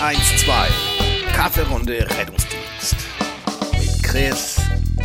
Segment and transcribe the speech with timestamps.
[0.00, 1.32] 112.
[1.32, 2.96] Kaffeerunde Rettungsdienst.
[3.72, 4.60] Mit Chris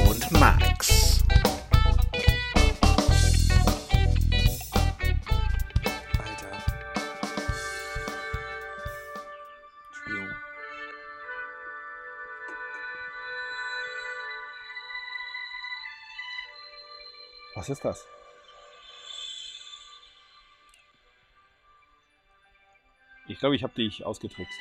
[0.10, 1.24] und Max.
[6.20, 6.52] Alter.
[9.88, 10.30] Entschuldigung.
[17.56, 18.06] Was ist das?
[23.28, 24.60] Ich glaube, ich habe dich ausgetrickst.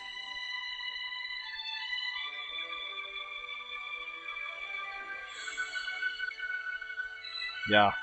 [7.70, 7.94] Ja,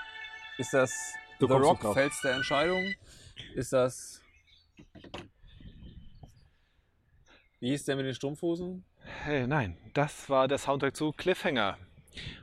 [0.58, 1.94] Ist das Du The Rock.
[1.94, 2.96] Fels der Entscheidung?
[3.54, 4.22] Ist das.
[7.60, 8.86] Wie hieß der mit den Strumpfhosen?
[9.24, 11.78] Hey, nein, das war der Soundtrack zu Cliffhanger.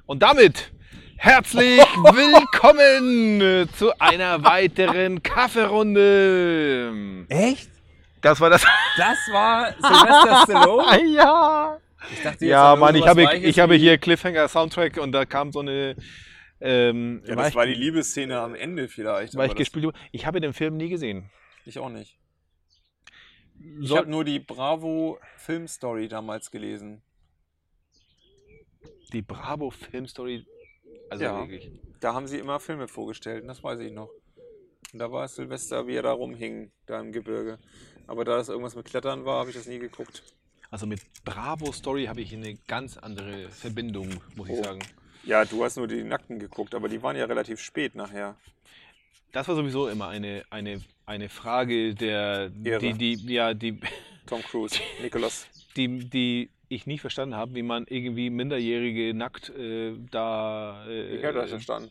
[0.04, 0.70] Und damit
[1.16, 7.24] herzlich willkommen zu einer weiteren Kaffeerunde.
[7.30, 7.70] Echt?
[8.20, 8.66] Das war das.
[8.98, 11.06] Das war Sylvester Stallone?
[11.14, 11.78] ja.
[12.12, 15.24] Ich dachte Ja, an Mann, ich habe, Weiches ich habe hier Cliffhanger Soundtrack und da
[15.24, 15.96] kam so eine.
[16.66, 19.34] Ähm, Ja, war das ich, war die Liebesszene am Ende vielleicht.
[19.36, 19.94] war ich gespielt.
[20.12, 21.30] Ich habe den Film nie gesehen.
[21.66, 22.18] Ich auch nicht.
[23.80, 27.02] Ich habe nur die Bravo Filmstory damals gelesen.
[29.12, 30.44] die Bravo Filmstory.
[31.10, 31.38] Also Ja.
[31.38, 31.70] wirklich.
[32.00, 34.08] Da haben sie immer Filme vorgestellt, das weiß ich noch.
[34.92, 37.58] Und da war Silvester, wie er da rumhing, da im Gebirge.
[38.06, 40.22] Aber da das irgendwas mit Klettern war, habe ich das nie geguckt.
[40.70, 44.64] Also mit Bravo Story habe ich eine ganz andere Verbindung, muss ich Oh.
[44.64, 44.80] sagen.
[45.26, 48.36] Ja, du hast nur die Nackten geguckt, aber die waren ja relativ spät nachher.
[49.32, 52.78] Das war sowieso immer eine, eine, eine Frage der, Ehre.
[52.80, 53.80] die, die, ja, die,
[54.26, 55.48] Tom Cruise, Nicholas.
[55.76, 60.84] die, die ich nie verstanden habe, wie man irgendwie Minderjährige nackt äh, da.
[60.86, 61.90] Äh, Ich habe das verstanden.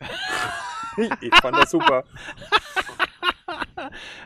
[1.20, 2.04] ich fand das super.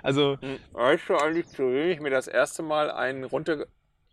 [0.03, 0.39] Also,
[0.73, 3.67] Weißt du eigentlich, zu wem ich mir das erste Mal einen runter...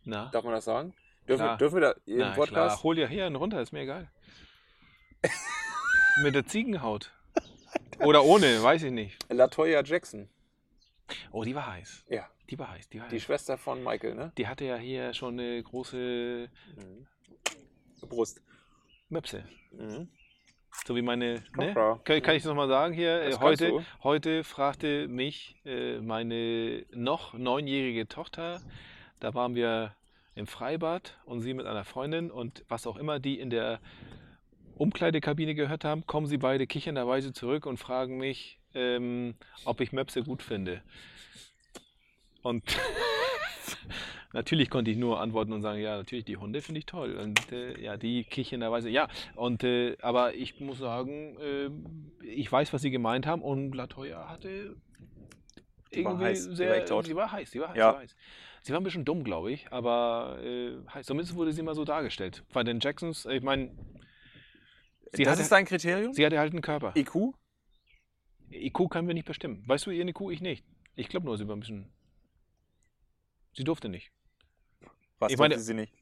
[0.04, 0.94] na, Darf man das sagen?
[1.28, 2.52] Dürfen, dürfen wir da im na Podcast?
[2.52, 4.10] klar, hol dir hier einen runter, ist mir egal.
[6.22, 7.12] Mit der Ziegenhaut.
[8.00, 9.18] Oder ohne, weiß ich nicht.
[9.30, 10.30] Latoya Jackson.
[11.32, 12.06] Oh, die war heiß.
[12.10, 13.24] Ja, Die war heiß, die war die heiß.
[13.24, 14.32] Schwester von Michael, ne?
[14.38, 17.08] Die hatte ja hier schon eine große Mhm.
[18.08, 18.42] Brust.
[19.10, 19.44] Möpse.
[19.72, 20.10] Mhm.
[20.86, 21.44] So wie meine.
[21.58, 21.74] Ne?
[22.04, 23.24] Kann, kann ich das nochmal sagen hier?
[23.24, 28.62] Das Äh, heute, heute fragte mich äh, meine noch neunjährige Tochter,
[29.22, 29.96] da waren wir
[30.36, 33.80] im Freibad und sie mit einer Freundin und was auch immer die in der
[34.76, 40.24] Umkleidekabine gehört haben, kommen sie beide kichernderweise zurück und fragen mich, ähm, ob ich Möpse
[40.24, 40.82] gut finde.
[42.42, 42.64] Und
[44.34, 47.16] natürlich konnte ich nur antworten und sagen, ja, natürlich, die Hunde finde ich toll.
[47.16, 49.08] Und äh, ja, die kichernderweise, ja.
[49.36, 51.70] Und, äh, aber ich muss sagen, äh,
[52.26, 54.76] ich weiß, was sie gemeint haben und Latoya hatte
[55.94, 57.06] Die war irgendwie heiß, war sehr, echt laut.
[57.06, 57.90] sie war heiß, sie war heiß, Ja.
[57.92, 58.16] sie war heiß.
[58.62, 61.06] Sie war ein bisschen dumm, glaube ich, aber äh, heiß.
[61.06, 62.44] Zumindest wurde sie mal so dargestellt.
[62.52, 63.70] Bei den Jacksons, ich meine,
[65.14, 66.14] sie, das hatte, ist dein Kriterium?
[66.14, 66.94] sie hatte halt einen Körper.
[66.96, 67.34] IQ?
[68.52, 69.64] IQ können wir nicht bestimmen.
[69.68, 70.22] Weißt du ihren IQ?
[70.32, 70.66] Ich nicht.
[70.96, 71.92] Ich glaube nur, sie war ein bisschen.
[73.54, 74.12] Sie durfte nicht.
[75.20, 75.94] Was Ich meine- sie nicht?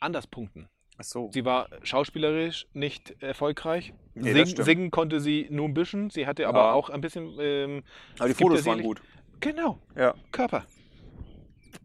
[0.00, 0.68] Anders punkten.
[0.96, 1.30] Ach so.
[1.32, 3.92] Sie war schauspielerisch nicht erfolgreich.
[4.14, 6.10] Nee, Sing, singen konnte sie nur ein bisschen.
[6.10, 6.72] Sie hatte aber Ja.
[6.72, 7.36] auch ein bisschen.
[7.40, 7.84] Ähm,
[8.18, 9.00] Aber die Fotos waren gut.
[9.40, 10.66] Genau, Ja, Körper.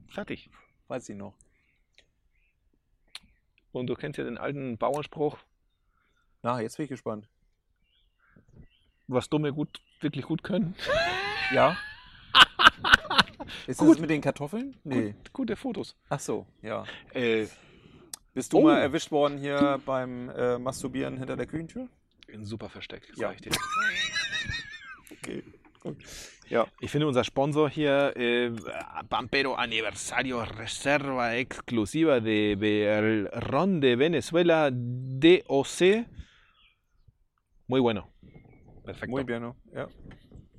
[0.07, 0.49] Fertig.
[0.87, 1.35] weiß ich noch.
[3.71, 5.37] Und du kennst ja den alten Bauernspruch,
[6.43, 7.27] Na, jetzt bin ich gespannt.
[9.07, 10.75] was Dumme gut, wirklich gut können.
[11.53, 11.77] Ja?
[13.67, 13.91] Ist Gut.
[13.91, 14.75] das mit den Kartoffeln?
[14.83, 15.11] Nee.
[15.11, 15.95] Gut, gute Fotos.
[16.09, 16.85] Ach so, ja.
[17.13, 17.47] Äh,
[18.33, 18.63] Bist du Oh.
[18.63, 21.87] mal erwischt worden hier beim äh, Masturbieren hinter der Küchentür?
[22.41, 23.31] super versteckt, sag Ja.
[23.33, 23.51] ich dir.
[25.11, 25.43] Okay.
[26.49, 26.65] Ja.
[26.79, 28.51] Ich finde unser Sponsor hier, äh,
[29.09, 36.05] Pampero Aniversario Reserva Exclusiva de Be- Ron de Venezuela DOC.
[37.67, 38.09] Muy bueno.
[38.85, 39.11] Perfecto.
[39.11, 39.55] Muy bien, ¿no?
[39.73, 39.87] Ja.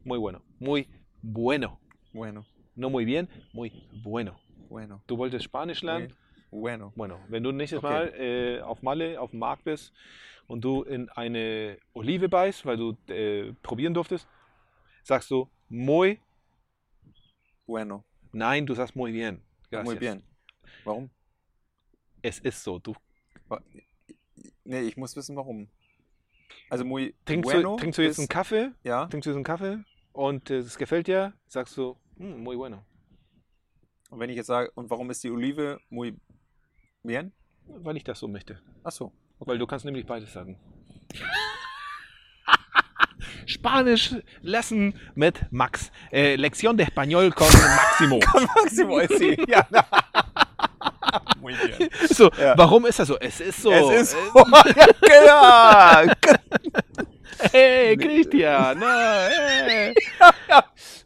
[0.04, 0.42] Muy bueno.
[0.58, 0.88] Muy
[1.22, 1.80] bueno.
[2.12, 2.46] Bueno.
[2.76, 4.40] No muy bien, muy bueno.
[4.68, 5.02] Bueno.
[5.06, 6.08] Du wolltest Spanisch lernen?
[6.08, 6.92] Muy Bueno.
[6.94, 7.90] Bueno, wenn du nächstes Okay.
[7.90, 9.92] Mal äh, auf Malle, auf dem Markt bist
[10.46, 14.28] und du in eine Olive beißt, weil du äh, probieren durftest,
[15.02, 16.20] sagst du muy,
[17.66, 18.04] Bueno.
[18.32, 19.42] nein, du sagst muy bien.
[19.70, 19.84] Gracias.
[19.84, 20.22] Muy bien.
[20.84, 21.10] Warum?
[22.22, 22.78] Es ist so.
[22.78, 22.94] Du
[24.64, 25.68] Nee, ich muss wissen, warum.
[26.74, 29.06] Also muy trinkst, bueno du, trinkst du jetzt ist- einen Kaffee, Ja.
[29.06, 29.78] trinkst du jetzt einen Kaffee
[30.12, 32.84] und äh, es gefällt dir, sagst du "Mm, muy bueno.
[34.10, 36.14] Und wenn ich jetzt sage, und warum ist die Olive muy
[37.02, 37.32] bien?
[37.66, 38.60] Weil ich das so möchte.
[38.82, 39.12] Ach so.
[39.38, 40.58] Weil du kannst nämlich beides sagen.
[43.46, 45.90] Spanisch Lesson mit Max.
[46.10, 48.20] Äh, Lección de Español con Maximo.
[48.56, 49.36] Maximo ist sie.
[49.48, 49.66] Ja.
[51.40, 51.90] Muy bien.
[52.08, 52.56] So, Ja.
[52.56, 53.18] warum ist das so?
[53.18, 53.70] Es ist so.
[53.70, 54.38] Es ist äh, so.
[55.10, 56.38] ja, genau.
[57.52, 58.78] Hey, Christian.
[58.78, 59.94] na, hey.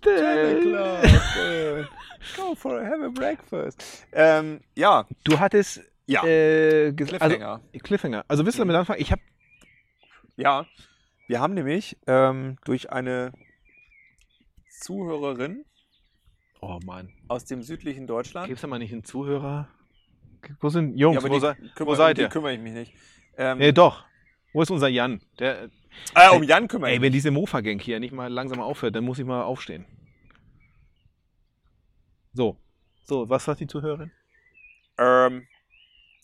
[0.06, 1.84] Äh,
[2.36, 4.06] Go for a, have a breakfast.
[4.12, 6.22] Ähm, ja, Du hattest ja.
[6.24, 7.48] äh, ges- Cliffhanger.
[7.72, 8.24] Also, Cliffhanger.
[8.28, 9.00] Also willst du damit anfangen?
[9.00, 9.22] Ich habe
[10.36, 10.66] Ja,
[11.26, 13.32] wir haben nämlich ähm, durch eine
[14.80, 15.64] Zuhörerin
[16.60, 17.12] Oh Mann.
[17.28, 18.48] aus dem südlichen Deutschland.
[18.48, 19.68] Gibt's da mal nicht einen Zuhörer?
[20.60, 21.16] Wo sind Jungs?
[21.16, 22.28] Ja, wo, die sei, wo seid ihr?
[22.28, 22.94] kümmere ich mich nicht.
[23.36, 24.04] Ähm, Nee, doch.
[24.52, 25.20] Wo ist unser Jan?
[25.38, 25.68] Der,
[26.14, 29.18] äh, um Jan kümmere ey, wenn diese Mofa-Gang hier nicht mal langsam aufhört, dann muss
[29.18, 29.84] ich mal aufstehen.
[32.32, 32.56] So.
[33.04, 34.10] So, was sagt die Zuhörerin?
[34.98, 35.46] Ähm,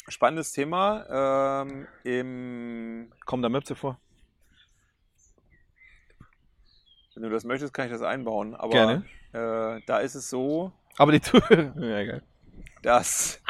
[0.08, 1.62] spannendes Thema.
[1.62, 3.98] Ähm, Im, Kommen da Möpse vor?
[7.14, 8.54] wenn du das möchtest, kann ich das einbauen.
[8.54, 9.04] Aber Gerne.
[9.32, 11.72] Äh, da ist es so, Aber die Zuhörerin.
[11.80, 12.22] Ja, egal.
[12.82, 13.40] dass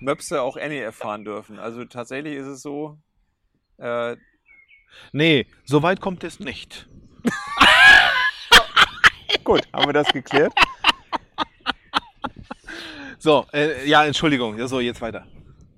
[0.00, 1.58] Möpse auch Annie erfahren dürfen.
[1.58, 2.98] Also tatsächlich ist es so,
[3.78, 4.16] äh,
[5.12, 6.88] Nee, so weit kommt es nicht.
[9.44, 10.52] gut, haben wir das geklärt?
[13.18, 14.58] So, äh, ja, Entschuldigung.
[14.58, 15.26] Ja, so, jetzt weiter.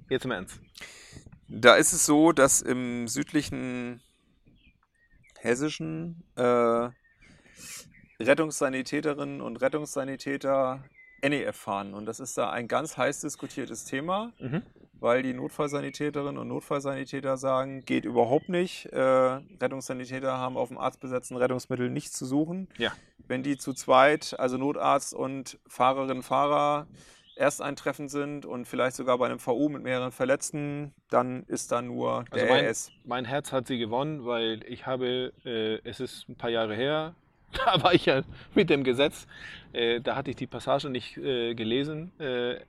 [0.09, 0.61] Jetzt im Ernst.
[1.49, 4.03] Da ist es so, dass im südlichen
[5.39, 6.91] Hessischen äh,
[8.21, 10.85] Rettungssanitäterinnen und Rettungssanitäter
[11.23, 11.95] NEF fahren.
[11.95, 14.63] Und das ist da ein ganz heiß diskutiertes Thema, Mhm.
[14.95, 18.87] weil die Notfallsanitäterinnen und Notfallsanitäter sagen, geht überhaupt nicht.
[18.87, 22.69] Äh, Rettungssanitäter haben auf dem arztbesetzten Rettungsmittel nichts zu suchen.
[22.79, 22.93] Ja.
[23.27, 26.87] Wenn die zu zweit, also Notarzt und Fahrerinnen, Fahrer,
[27.37, 32.25] Ersteintreffen sind und vielleicht sogar bei einem VU mit mehreren Verletzten, dann ist da nur
[32.35, 32.91] der Also mein- RS.
[33.05, 37.15] Mein Herz hat sie gewonnen, weil ich habe, äh, es ist ein paar Jahre her,
[37.64, 38.23] da war ich ja
[38.55, 39.26] mit dem Gesetz,
[39.73, 42.12] äh, da hatte ich die Passage nicht äh, gelesen.
[42.20, 42.61] Äh,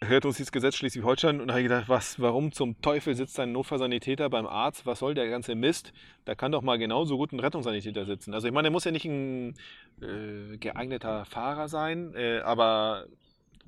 [0.00, 4.30] hört uns dieses Gesetz Schleswig-Holstein und habe gedacht, was, warum zum Teufel sitzt ein Notfallsanitäter
[4.30, 4.86] beim Arzt?
[4.86, 5.92] Was soll der ganze Mist?
[6.24, 8.34] Da kann doch mal genauso gut ein Rettungssanitäter sitzen.
[8.34, 9.54] Also ich meine, er muss ja nicht ein
[10.00, 13.06] äh, geeigneter Fahrer sein, äh, aber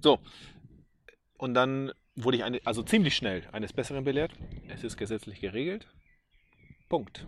[0.01, 0.21] so.
[1.37, 4.33] Und dann wurde ich eine, also ziemlich schnell eines Besseren belehrt.
[4.69, 5.89] Es ist gesetzlich geregelt.
[6.89, 7.27] Punkt.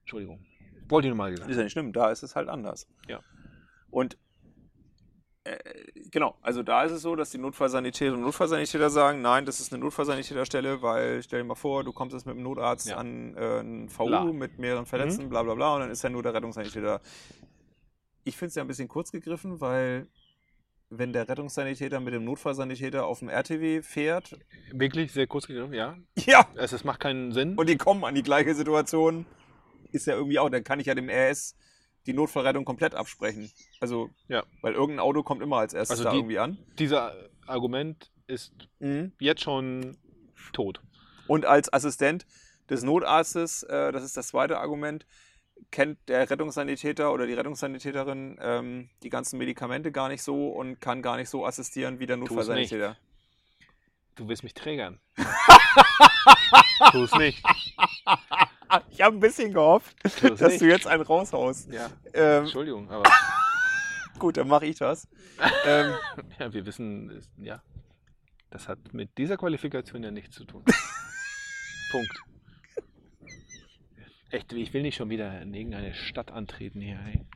[0.00, 0.44] Entschuldigung.
[0.90, 1.50] Wollte ich nur mal gesagt.
[1.50, 2.86] Ist ja nicht schlimm, da ist es halt anders.
[3.08, 3.20] Ja.
[3.90, 4.18] Und
[5.44, 5.56] äh,
[6.10, 9.72] genau, also da ist es so, dass die Notfallsanitäterinnen und Notfallsanitäter sagen, nein, das ist
[9.72, 12.96] eine Notfallsanitäterstelle, weil stell dir mal vor, du kommst jetzt mit dem Notarzt Ja.
[12.98, 14.24] an äh, einen VU Bla.
[14.24, 17.00] mit mehreren Verletzten, bla bla bla, und dann ist ja nur der Rettungssanitäter.
[18.24, 20.08] Ich finde es ja ein bisschen kurz gegriffen, weil
[20.90, 24.36] wenn der Rettungssanitäter mit dem Notfallsanitäter auf dem RTW fährt,
[24.72, 25.96] Wirklich sehr kurz gegriffen, ja.
[26.18, 27.54] ja, Es, es macht keinen Sinn.
[27.56, 29.24] und die kommen an die gleiche Situation,
[29.92, 31.54] ist ja irgendwie auch, dann kann ich ja dem RS
[32.06, 33.50] die Notfallrettung komplett absprechen.
[33.80, 34.42] Also, Ja.
[34.62, 36.58] weil irgendein Auto kommt immer als erstes Also da die- irgendwie an.
[36.78, 37.14] Dieser
[37.46, 38.52] Argument ist
[39.18, 39.96] jetzt schon
[40.52, 40.80] tot.
[41.26, 42.26] Und als Assistent
[42.70, 45.04] des Notarztes, äh, das ist das zweite Argument,
[45.70, 51.02] kennt der Rettungssanitäter oder die Rettungssanitäterin ähm, die ganzen Medikamente gar nicht so und kann
[51.02, 52.96] gar nicht so assistieren wie der Notfallsanitäter.
[54.16, 55.00] Du willst mich trägern.
[56.92, 57.42] tu es nicht.
[58.90, 60.60] Ich habe ein bisschen gehofft, es dass nicht.
[60.60, 61.72] du jetzt einen raushaust.
[61.72, 63.04] Ja, Ähm, Entschuldigung, aber
[64.18, 65.08] gut, dann mache ich das.
[65.66, 65.94] ähm,
[66.38, 67.62] ja, wir wissen, ja,
[68.50, 70.64] das hat mit dieser Qualifikation ja nichts zu tun.
[71.90, 72.12] Punkt.
[74.30, 77.00] Echt, ich will nicht schon wieder in irgendeine Stadt antreten hier.
[77.04, 77.26] Ey.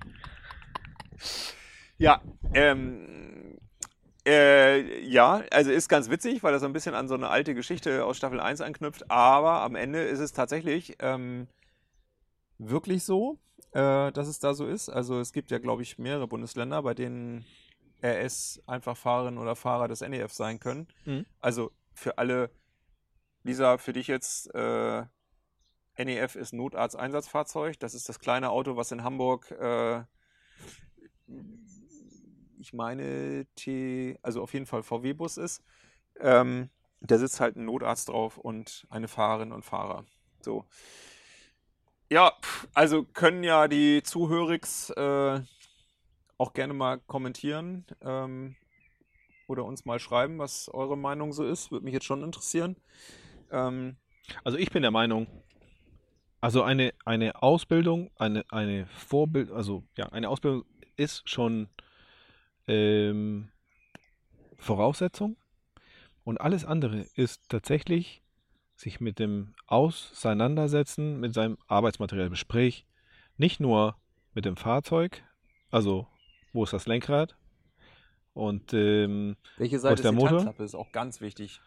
[1.98, 2.22] Ja,
[2.54, 3.58] ähm,
[4.26, 7.54] äh, ja, also ist ganz witzig, weil das so ein bisschen an so eine alte
[7.54, 11.46] Geschichte aus Staffel 1 anknüpft, aber am Ende ist es tatsächlich ähm,
[12.58, 13.38] wirklich so,
[13.72, 14.88] äh, dass es da so ist.
[14.88, 17.44] Also es gibt ja, glaube ich, mehrere Bundesländer, bei denen
[18.02, 20.88] RS einfach Fahrerinnen oder Fahrer des NEF sein können.
[21.04, 21.26] Mhm.
[21.40, 22.50] Also für alle,
[23.42, 25.04] Lisa, für dich jetzt, äh,
[25.96, 27.78] NEF ist Notarzteinsatzfahrzeug.
[27.78, 30.02] Das ist das kleine Auto, was in Hamburg äh,
[32.64, 35.62] ich meine, T, also auf jeden Fall VW-Bus ist.
[36.18, 40.04] Ähm, da sitzt halt ein Notarzt drauf und eine Fahrerin und Fahrer.
[40.40, 40.64] So.
[42.10, 42.32] Ja,
[42.74, 45.40] also können ja die Zuhörigs äh,
[46.38, 48.56] auch gerne mal kommentieren ähm,
[49.46, 51.70] oder uns mal schreiben, was eure Meinung so ist.
[51.70, 52.76] Würde mich jetzt schon interessieren.
[53.50, 53.96] Ähm,
[54.44, 55.26] Also ich bin der Meinung,
[56.40, 60.64] also eine, eine Ausbildung, eine, eine Vorbild, also ja, eine Ausbildung
[60.96, 61.68] ist schon
[62.66, 63.48] ähm,
[64.56, 65.36] Voraussetzung
[66.24, 68.22] und alles andere ist tatsächlich
[68.76, 72.86] sich mit dem Auseinandersetzen, mit seinem Arbeitsmaterial bespricht.
[73.36, 73.96] Nicht nur
[74.32, 75.22] mit dem Fahrzeug,
[75.70, 76.06] also
[76.52, 77.36] wo ist das Lenkrad
[78.32, 80.38] und ähm, Welche ist Seite der ist die Motor?
[80.38, 80.64] Tankklappe?
[80.64, 81.60] Ist auch ganz wichtig.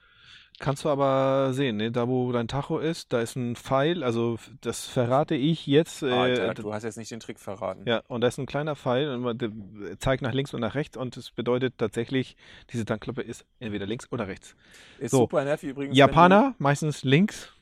[0.60, 1.92] Kannst du aber sehen, ne?
[1.92, 6.02] da wo dein Tacho ist, da ist ein Pfeil, also das verrate ich jetzt.
[6.02, 7.84] Äh, Alter, du hast jetzt nicht den Trick verraten.
[7.86, 9.52] ja, und da ist ein kleiner Pfeil und man- der
[10.00, 12.36] zeigt nach links und nach rechts und es bedeutet tatsächlich,
[12.74, 14.56] diese Tankklappe ist entweder links oder rechts.
[14.98, 15.20] Ist So.
[15.20, 15.96] super nervig übrigens.
[15.96, 17.54] Japaner meistens links,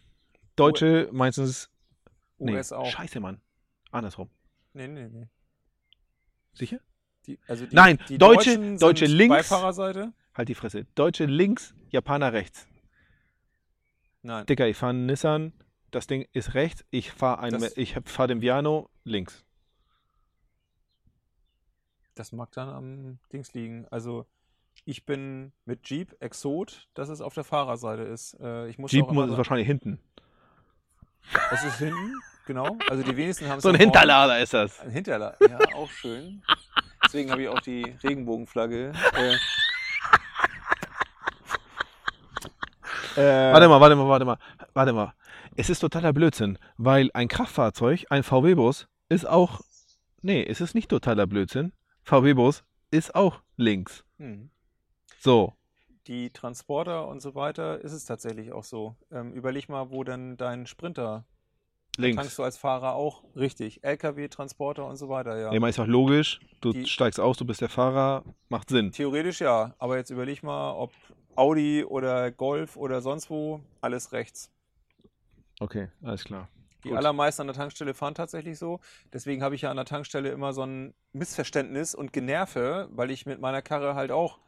[0.55, 1.69] Deutsche meistens.
[2.37, 2.85] du- Nee, US auch.
[2.85, 3.41] scheiße, Mann.
[3.91, 4.29] Andersrum.
[4.73, 5.27] Nee, nee, nee.
[6.53, 6.79] Sicher?
[7.27, 9.35] Die, also die, Nein, die Deutsche- Deutsche links.
[9.35, 10.13] Beifahrerseite?
[10.33, 10.85] Halt die Fresse.
[10.95, 12.67] Deutsche links, Japaner rechts.
[14.21, 14.45] Nein.
[14.45, 15.53] Dicker, ich fahre einen Nissan,
[15.91, 19.43] das Ding ist rechts, ich fahre einen, Das- ich fahre den Viano links.
[22.15, 23.85] Das mag dann am Dings liegen.
[23.91, 24.25] Also
[24.85, 28.35] ich bin mit Jeep Exot, dass es auf der Fahrerseite ist.
[28.39, 29.99] Äh, ich muss Jeep muss sagen- wahrscheinlich hinten.
[31.51, 32.13] Es ist hinten,
[32.45, 32.77] genau.
[32.89, 33.83] Also die wenigsten haben es So ein da vorne.
[33.91, 34.79] Hinterlader ist das.
[34.79, 36.41] Ein Hinterlader, ja, auch schön.
[37.03, 38.91] Deswegen habe ich auch die Regenbogenflagge.
[39.13, 39.35] Äh,
[43.17, 44.37] äh, Warte mal, warte mal, warte mal,
[44.73, 45.13] warte mal.
[45.55, 49.61] Es ist totaler Blödsinn, weil ein Kraftfahrzeug, ein VW-Bus, ist auch.
[50.21, 51.71] Nee, es ist nicht totaler Blödsinn.
[52.03, 54.03] VW-Bus ist auch links.
[54.17, 54.49] hm.
[55.19, 55.53] So.
[56.07, 58.95] Die Transporter und so weiter ist es tatsächlich auch so.
[59.11, 61.25] Ähm, überleg mal, wo denn dein Sprinter
[61.97, 62.35] tankst Links.
[62.35, 63.83] du als Fahrer auch richtig.
[63.83, 65.51] LKW, Transporter und so weiter, ja.
[65.51, 66.39] Ja, man ist auch logisch.
[66.61, 68.91] Du Die- steigst aus, du bist der Fahrer, macht Sinn.
[68.91, 70.91] Theoretisch ja, aber jetzt überleg mal, ob
[71.35, 74.51] Audi oder Golf oder sonst wo, alles rechts.
[75.59, 76.49] Okay, alles klar.
[76.83, 76.97] Die Gut.
[76.97, 78.79] allermeisten an der Tankstelle fahren tatsächlich so.
[79.11, 83.25] Deswegen habe ich ja an der Tankstelle immer so ein Missverständnis und Generve, weil ich
[83.25, 84.39] mit meiner Karre halt auch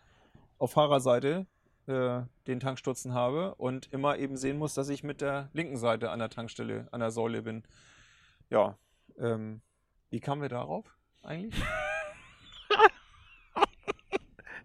[0.59, 1.47] auf Fahrerseite
[1.87, 6.11] äh, den Tankstutzen habe und immer eben sehen muss, dass ich mit der linken Seite
[6.11, 7.63] an der Tankstelle, an der Säule bin.
[8.49, 8.77] Ja,
[9.17, 9.61] ähm,
[10.09, 10.85] wie kamen wir darauf
[11.23, 11.63] eigentlich?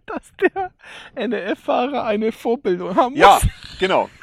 [0.06, 0.72] Dass der
[1.14, 3.40] NRF-Fahrer eine Vorbildung haben Ja,
[3.78, 4.10] genau.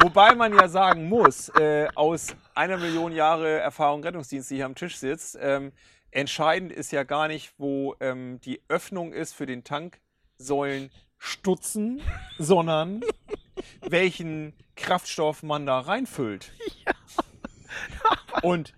[0.00, 4.74] Wobei man ja sagen muss, äh, aus einer Million Jahre Erfahrung Rettungsdienst, die hier am
[4.74, 5.72] Tisch sitzt, ähm,
[6.10, 12.02] entscheidend ist ja gar nicht, wo ähm, die Öffnung ist für den Tanksäulenstutzen,
[12.38, 13.00] sondern
[13.80, 16.52] welchen Kraftstoff man da reinfüllt.
[18.42, 18.74] Und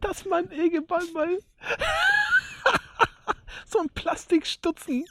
[0.00, 1.38] dass man irgendwann mal
[3.74, 5.04] so ein Plastikstutzen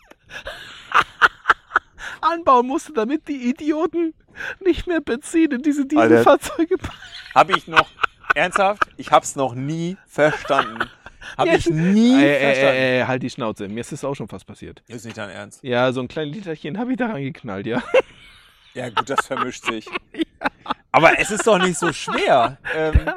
[2.22, 4.14] anbauen musste, damit die Idioten
[4.62, 5.86] nicht mehr Benzin in diese.
[5.86, 6.76] Dieselfahrzeuge
[7.36, 7.90] habe ich noch,
[8.36, 10.90] ernsthaft, ich habe es noch nie verstanden.
[11.38, 12.76] Habe ich nie ey, verstanden.
[12.76, 13.68] ey, ey, halt die Schnauze.
[13.70, 14.84] Mir ist das auch schon fast passiert.
[14.88, 15.64] Ist nicht dein Ernst.
[15.64, 17.82] Ja, so ein kleines Literchen habe ich da reingeknallt, ja.
[18.74, 19.88] Ja, gut, das vermischt sich.
[20.92, 22.58] Aber es ist doch nicht so schwer.
[22.76, 23.14] Ähm,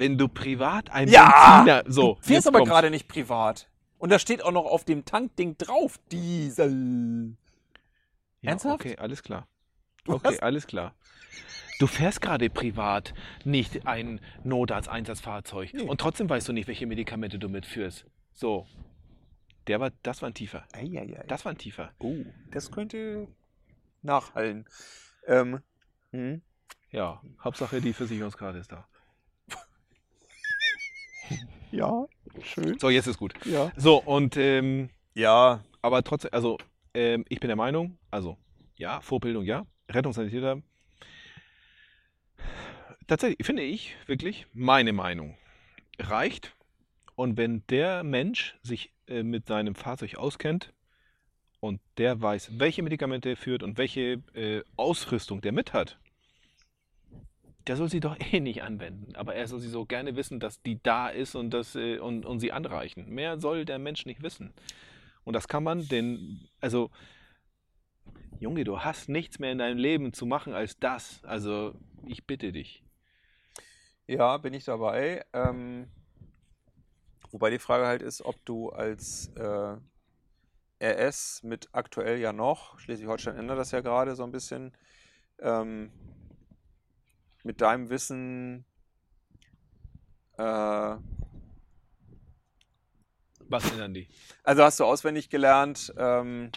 [0.00, 1.62] Wenn du privat ein Ja!
[1.64, 1.84] Benziner...
[1.92, 3.68] So, du fährst aber gerade nicht privat.
[3.98, 7.36] Und da steht auch noch auf dem Tankding drauf, Diesel.
[8.40, 8.74] Ja, Ernsthaft?
[8.80, 9.46] Okay, alles klar.
[10.04, 10.94] Du Okay, hast- alles klar.
[11.78, 13.14] Du fährst gerade privat
[13.44, 15.82] nicht ein Notarzt-Einsatzfahrzeug Nee.
[15.82, 18.04] und trotzdem weißt du nicht, welche Medikamente du mitführst.
[18.32, 18.66] So.
[19.66, 20.64] Der war, das war ein tiefer.
[20.72, 21.24] Eieiei.
[21.28, 21.92] Das war ein tiefer.
[21.98, 22.16] oh,
[22.50, 23.28] das könnte
[24.02, 24.66] nachhallen.
[25.26, 25.60] Ähm,
[26.12, 26.42] hm?
[26.90, 28.86] Ja, Hauptsache die Versicherungskarte ist da.
[31.72, 32.06] Ja,
[32.42, 32.78] schön.
[32.80, 33.32] So, jetzt ist gut.
[33.46, 33.70] Ja.
[33.76, 36.58] So, und, ähm, Ja, aber trotzdem, also,
[36.94, 38.36] ähm, ich bin der Meinung, also,
[38.76, 40.62] ja, Vorbildung, ja, Rettungssanitäter.
[43.06, 45.36] Tatsächlich, finde ich, wirklich, meine Meinung,
[45.98, 46.56] reicht.
[47.16, 50.72] Und wenn der Mensch sich äh, mit seinem Fahrzeug auskennt
[51.60, 55.98] und der weiß, welche Medikamente er führt und welche äh, Ausrüstung der mit hat,
[57.66, 59.14] der soll sie doch eh nicht anwenden.
[59.16, 62.24] Aber er soll sie so gerne wissen, dass die da ist und, das, äh, und,
[62.24, 63.08] und sie anreichen.
[63.08, 64.52] Mehr soll der Mensch nicht wissen.
[65.24, 66.90] Und das kann man denn, also,
[68.38, 71.22] Junge, du hast nichts mehr in deinem Leben zu machen als das.
[71.24, 71.74] Also,
[72.06, 72.82] ich bitte dich.
[74.06, 75.24] ja, bin ich dabei.
[75.32, 75.88] Ähm,
[77.30, 79.76] wobei die Frage halt ist, ob du als äh,
[80.82, 84.72] RS mit aktuell ja noch, Schleswig-Holstein ändert das ja gerade so ein bisschen,
[85.40, 85.92] ähm,
[87.44, 88.64] mit deinem Wissen
[90.38, 90.96] äh,
[93.48, 94.08] Was ändern die?
[94.42, 96.50] Also hast du auswendig gelernt ähm,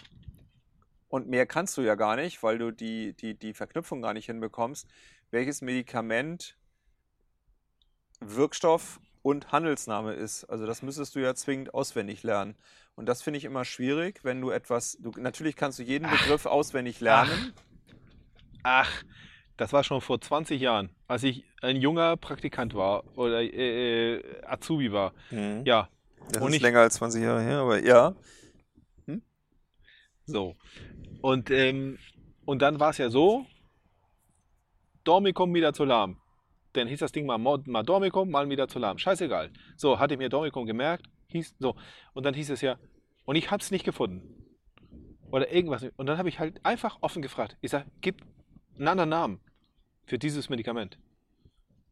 [1.08, 4.26] und mehr kannst du ja gar nicht, weil du die, die, die Verknüpfung gar nicht
[4.26, 4.88] hinbekommst.
[5.30, 6.56] Welches Medikament,
[8.20, 10.44] Wirkstoff und Handelsname ist.
[10.44, 12.56] Also das müsstest du ja zwingend auswendig lernen.
[12.94, 16.46] Und das finde ich immer schwierig, wenn du etwas, du, natürlich kannst du jeden Begriff
[16.46, 17.52] auswendig lernen.
[18.62, 19.02] Ach,
[19.56, 24.44] das war schon vor 20 Jahren, als ich ein junger Praktikant war oder äh, äh,
[24.44, 25.12] Azubi war.
[25.30, 25.62] Mhm.
[25.64, 25.88] Ja,
[26.32, 28.14] Das Und ist ich- länger als 20 Jahre her, aber ja.
[30.26, 30.56] so.
[31.20, 31.98] Und, ähm,
[32.44, 33.46] und dann war es ja so,
[35.04, 36.18] Dormicum wieder zu lahm.
[36.72, 38.98] Dann hieß das Ding mal, mal Dormicum, mal wieder zu lahm.
[38.98, 39.50] Scheißegal.
[39.76, 41.76] So, hatte ich mir Dormicum gemerkt, hieß so.
[42.14, 42.78] Und dann hieß es ja,
[43.24, 44.22] und ich hab's nicht gefunden.
[45.30, 45.84] Oder irgendwas.
[45.96, 47.56] Und dann habe ich halt einfach offen gefragt.
[47.60, 48.22] Ich sag, gib
[48.78, 49.40] einen anderen Namen
[50.06, 50.98] für dieses Medikament.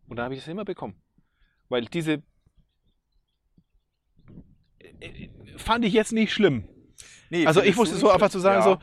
[0.08, 0.94] Und dann habe ich das immer bekommen.
[1.68, 2.22] Weil diese
[5.00, 6.68] äh, fand ich jetzt nicht schlimm.
[7.30, 8.62] Nee, Also ich wusste so einfach zu sagen, ja.
[8.62, 8.78] so,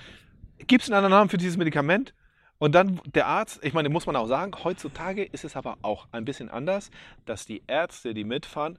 [0.66, 2.14] gibt es einen anderen Namen für dieses Medikament?
[2.58, 6.08] Und dann der Arzt, ich meine, muss man auch sagen, heutzutage ist es aber auch
[6.12, 6.92] ein bisschen anders,
[7.26, 8.78] dass die Ärzte, die mitfahren,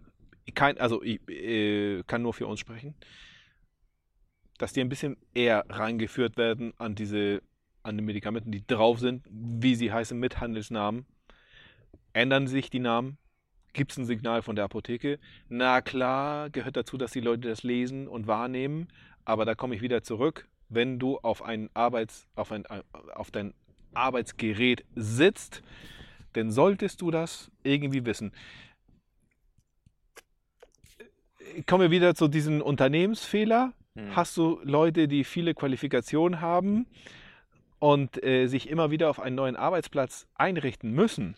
[0.55, 2.95] kein, also ich äh, kann nur für uns sprechen,
[4.59, 7.43] dass die ein bisschen eher reingeführt werden an diese,
[7.83, 11.07] an die Medikamenten, die drauf sind, wie sie heißen, mit Handelsnamen.
[12.13, 13.19] Ändern sich die Namen?
[13.73, 15.19] Gibt es ein Signal von der Apotheke?
[15.49, 18.89] Na klar, gehört dazu, dass die Leute das lesen und wahrnehmen.
[19.25, 20.49] Aber da komme ich wieder zurück.
[20.69, 22.65] Wenn du auf ein, Arbeits, auf ein,
[23.15, 23.55] auf dein
[23.95, 25.63] Arbeitsgerät sitzt,
[26.33, 28.33] dann solltest du das irgendwie wissen.
[31.57, 33.73] Ich komme wieder zu diesem Unternehmensfehler.
[33.97, 34.17] Hm.
[34.17, 36.87] Hast du Leute, die viele Qualifikationen haben
[37.81, 41.37] und äh, sich immer wieder auf einen neuen Arbeitsplatz einrichten müssen,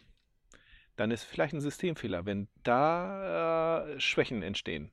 [0.97, 4.91] dann ist vielleicht ein Systemfehler, wenn da äh, Schwächen entstehen.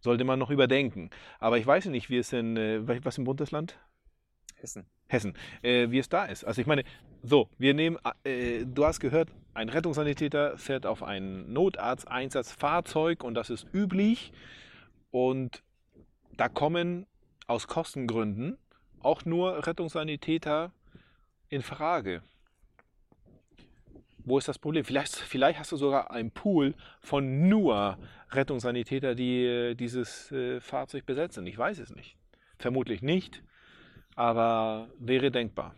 [0.00, 1.10] Sollte man noch überdenken.
[1.38, 3.78] Aber ich weiß nicht, wie es in, äh, was im Bundesland?
[4.54, 4.86] Hessen.
[5.08, 6.44] Hessen, äh, wie es da ist.
[6.44, 6.84] Also ich meine,
[7.22, 13.50] so, wir nehmen, äh, du hast gehört, ein Rettungssanitäter fährt auf ein Notarzteinsatzfahrzeug und das
[13.50, 14.32] ist üblich.
[15.10, 15.62] Und
[16.36, 17.06] da kommen
[17.46, 18.58] aus Kostengründen
[19.00, 20.72] auch nur Rettungssanitäter
[21.48, 22.22] in Frage.
[24.18, 24.84] Wo ist das Problem?
[24.84, 27.98] Vielleicht, vielleicht hast du sogar einen Pool von nur
[28.30, 31.46] Rettungssanitäter, die äh, dieses äh, Fahrzeug besetzen.
[31.46, 32.16] Ich weiß es nicht.
[32.58, 33.42] Vermutlich nicht,
[34.16, 35.74] aber wäre denkbar.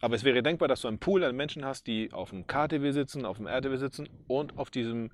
[0.00, 2.90] Aber es wäre denkbar, dass du einen Pool an Menschen hast, die auf dem KTW
[2.90, 5.10] sitzen, auf dem RTW sitzen und auf diesem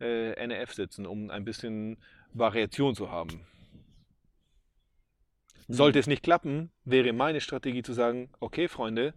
[0.00, 1.98] äh, NF sitzen, um ein bisschen
[2.32, 3.46] Variation zu haben.
[5.68, 9.14] Sollte es nicht klappen, wäre meine Strategie zu sagen, okay Freunde,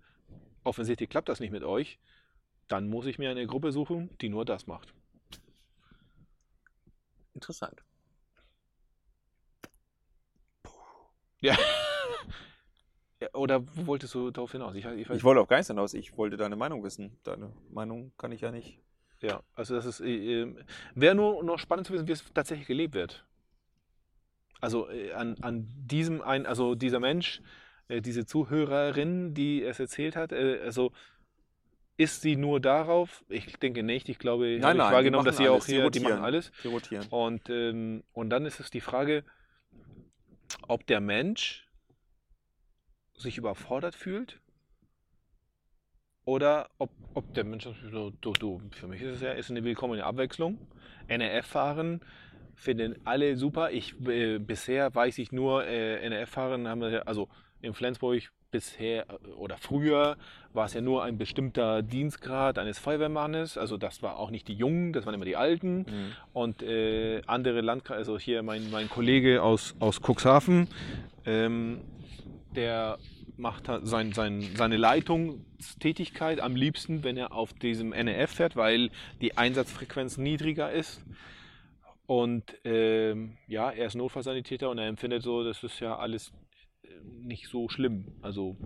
[0.69, 1.99] offensichtlich klappt das nicht mit euch,
[2.69, 4.93] dann muss ich mir eine Gruppe suchen, die nur das macht.
[7.33, 7.81] Interessant.
[11.41, 11.57] Ja.
[13.21, 14.75] Ja, Oder wo wolltest du darauf hinaus?
[14.75, 15.93] Ich, ich Ich wollte auf gar nichts hinaus.
[15.93, 17.19] Ich wollte deine Meinung wissen.
[17.23, 18.79] Deine Meinung kann ich ja nicht.
[19.21, 20.55] ja, also das ist, äh, äh,
[20.95, 23.25] wäre nur noch spannend zu wissen, wie es tatsächlich gelebt wird.
[24.61, 27.41] Also äh, an, an diesem ein, also dieser Mensch,
[27.89, 30.91] äh, diese Zuhörerin, die es erzählt hat, äh, also
[31.97, 33.23] ist sie nur darauf?
[33.29, 34.09] Ich denke nicht.
[34.09, 36.23] Ich glaube, ich Nein, habe nein, wahrgenommen, die dass sie auch hier, die machen rotieren.
[36.23, 36.51] alles.
[36.63, 37.09] Die rotieren.
[37.09, 39.23] Und, ähm, und dann ist es die Frage,
[40.69, 41.67] ob der Mensch
[43.15, 44.41] sich überfordert fühlt
[46.25, 49.63] oder ob, ob der Mensch so, du, du, für mich ist es ja ist eine
[49.63, 50.59] willkommene Abwechslung.
[51.07, 52.01] NRF fahren
[52.55, 53.71] finden alle super.
[53.71, 57.29] Ich äh, bisher weiß ich nur, äh, NRF fahren haben wir, ja- also
[57.61, 60.17] in Flensburg bisher äh, oder früher
[60.53, 63.57] war es ja nur ein bestimmter Dienstgrad eines Feuerwehrmannes.
[63.57, 65.79] Also das war auch nicht die Jungen, das waren immer die Alten.
[65.79, 66.11] Mhm.
[66.33, 70.67] Und äh, andere Landkreise, also hier mein, mein Kollege aus, aus Cuxhaven,
[71.25, 71.81] ähm,
[72.55, 72.97] der
[73.37, 78.89] macht sein, sein, seine Leitungstätigkeit am liebsten, wenn er auf diesem NEF fährt, weil
[79.21, 81.01] die Einsatzfrequenz niedriger ist.
[82.05, 86.33] Und ähm, ja, er ist Notfallsanitäter und er empfindet so, das ist ja alles
[87.03, 88.05] nicht so schlimm.
[88.21, 88.57] Also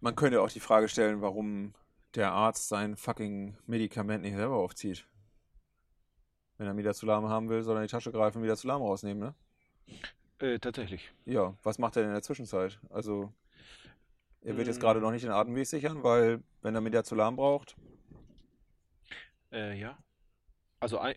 [0.00, 1.74] Man könnte auch die Frage stellen, warum
[2.14, 5.06] der Arzt sein fucking Medikament nicht selber aufzieht.
[6.58, 9.34] Wenn er Midazolam haben will, soll er in die Tasche greifen und Midazolam rausnehmen, ne?
[10.38, 11.10] äh, tatsächlich.
[11.24, 12.78] Ja, was macht er denn in der Zwischenzeit?
[12.90, 13.32] Also,
[14.42, 14.80] er wird jetzt Mm.
[14.80, 17.76] gerade noch nicht den Atemweg sichern, weil, wenn er Midazolam braucht,
[19.52, 19.96] Äh, ja.
[20.80, 21.14] Also, ein,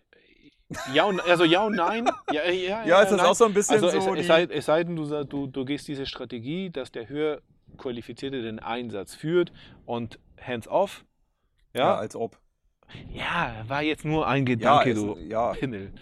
[0.92, 2.08] ja und, also ja und nein.
[2.30, 3.26] Ja, ja, ja, ja, ist das nein.
[3.26, 4.26] auch so ein bisschen Also es, so es, die...
[4.26, 7.40] sei, es sei denn, du, du, du gehst diese Strategie, dass der höher
[7.76, 9.52] qualifizierte den Einsatz führt
[9.86, 11.04] und hands-off.
[11.74, 11.94] ja, Ja?
[11.96, 12.38] als ob.
[13.10, 15.52] ja, war jetzt nur ein Ja, Gedanke, ist, du ja.
[15.52, 15.92] Pimmel.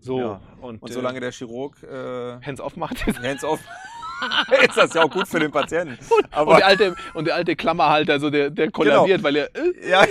[0.00, 0.40] So, Ja.
[0.60, 3.06] und, Und äh, solange der Chirurg äh, hands-off macht.
[3.06, 3.60] hands off,
[4.68, 5.98] ist das ja auch gut für den Patienten.
[6.10, 9.56] und, Aber der alte, und der alte Klammerhalter, so der, der kollabiert, weil er.
[9.56, 10.04] Äh, ja,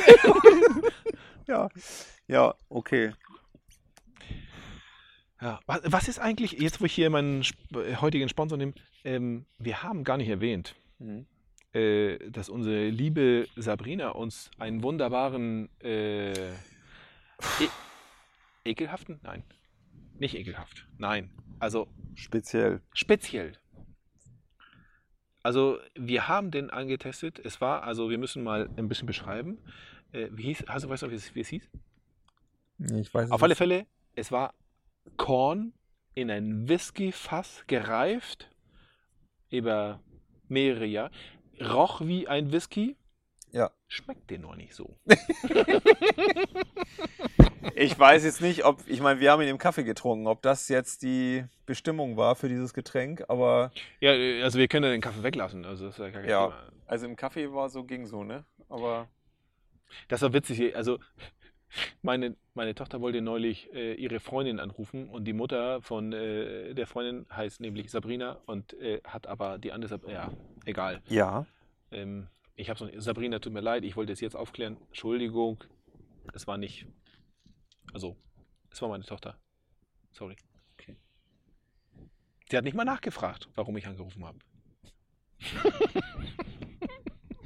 [1.48, 1.70] ja,
[2.28, 3.12] ja, okay.
[5.44, 5.60] Ja.
[5.66, 7.42] Was, ist eigentlich, jetzt wo ich hier meinen
[7.74, 11.26] äh, heutigen Sponsor nehme, ähm, wir haben gar nicht erwähnt, Mhm.
[11.74, 16.54] äh, dass unsere liebe Sabrina uns einen wunderbaren, äh, e
[18.64, 19.20] ekelhaften?
[19.22, 19.44] Nein,
[20.18, 20.88] nicht ekelhaft.
[20.98, 21.30] Nein,
[21.60, 22.80] also Speziell.
[22.94, 23.52] speziell.
[25.42, 27.38] Also wir haben den angetestet.
[27.44, 29.58] Es war, also wir müssen mal ein bisschen beschreiben.
[30.14, 31.70] Äh, wie hieß, also weißt du, wie es, wie es hieß?
[32.96, 34.54] Ich weiß Auf alle Fälle, es war
[35.18, 35.74] Korn
[36.16, 38.50] in ein Whisky-Fass gereift
[39.50, 40.00] über
[40.48, 41.12] mehrere Jahre.
[41.62, 42.98] Roch wie ein Whisky.
[43.52, 43.72] Ja.
[43.88, 44.98] Schmeckt dir noch nicht so.
[47.76, 50.68] Ich weiß jetzt nicht, ob, ich meine, wir haben ihn im Kaffee getrunken, ob das
[50.70, 54.12] jetzt die Bestimmung war für dieses Getränk, aber Ja,
[54.44, 55.66] also wir können den Kaffee weglassen.
[55.66, 56.48] Also das ist ja gar kein Ja.
[56.48, 56.72] Thema.
[56.86, 58.44] also im Kaffee war so, ging so, ne?
[58.70, 59.08] Aber
[60.08, 60.76] Das war witzig.
[60.76, 61.00] Also
[62.02, 66.88] meine, meine Tochter wollte neulich äh, ihre Freundin anrufen und die Mutter von äh, der
[66.88, 70.32] Freundin heißt nämlich Sabrina und äh, hat aber die andere, Sab ja,
[70.66, 71.02] egal.
[71.10, 71.46] ja.
[71.92, 74.78] Ähm, ich habe so Sabrina, tut mir leid, ich wollte es jetzt aufklären.
[74.88, 75.64] Entschuldigung,
[76.34, 76.86] es war nicht.
[77.94, 78.16] Also,
[78.72, 79.38] es war meine Tochter.
[80.12, 80.36] Sorry.
[80.74, 80.96] Okay.
[82.50, 84.38] Sie hat nicht mal nachgefragt, warum ich angerufen habe.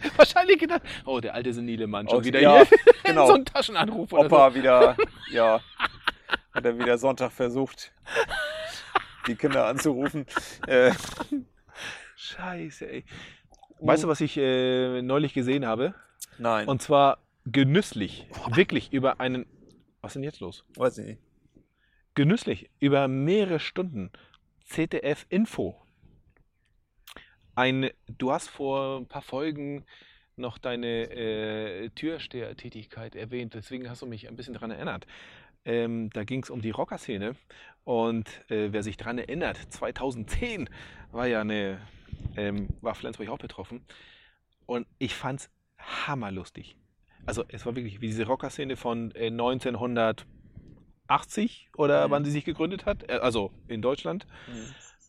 [0.18, 2.78] Wahrscheinlich gedacht, oh, der alte senile Mann schon Oh, wieder ja, hier.
[3.04, 3.28] genau.
[3.28, 4.96] so ein Taschenanruf oder Opa wieder,
[5.32, 5.62] ja,
[6.52, 7.92] hat er wieder Sonntag versucht,
[9.28, 10.26] die Kinder anzurufen.
[10.68, 11.38] Äh, so.
[12.16, 13.06] Scheiße, ey.
[13.80, 15.94] Weißt du, was ich äh, neulich gesehen habe?
[16.40, 18.28] nein, Und zwar genüsslich.
[18.52, 19.46] Wirklich über einen.
[20.02, 20.66] Was ist denn jetzt los?
[20.76, 21.22] weiß ich nicht.
[22.16, 24.12] genüsslich über mehrere Stunden
[24.66, 25.76] ZDF Info.
[27.58, 29.84] Ein, du hast vor ein paar Folgen
[30.36, 35.08] noch deine äh, Türstehertätigkeit erwähnt, deswegen hast du mich ein bisschen daran erinnert.
[35.66, 37.36] Ähm, da ging es um die Rockerszene
[37.84, 40.70] und äh, wer sich daran erinnert, 2010
[41.12, 41.82] war ja eine,
[42.36, 43.84] ähm, war Flensburg auch betroffen
[44.68, 46.76] und ich fand's hammerlustig.
[47.26, 50.26] Also es war wirklich wie diese Rockerszene von äh, 1980
[51.76, 52.12] oder Mhm.
[52.12, 54.28] wann sie sich gegründet hat, äh, also in Deutschland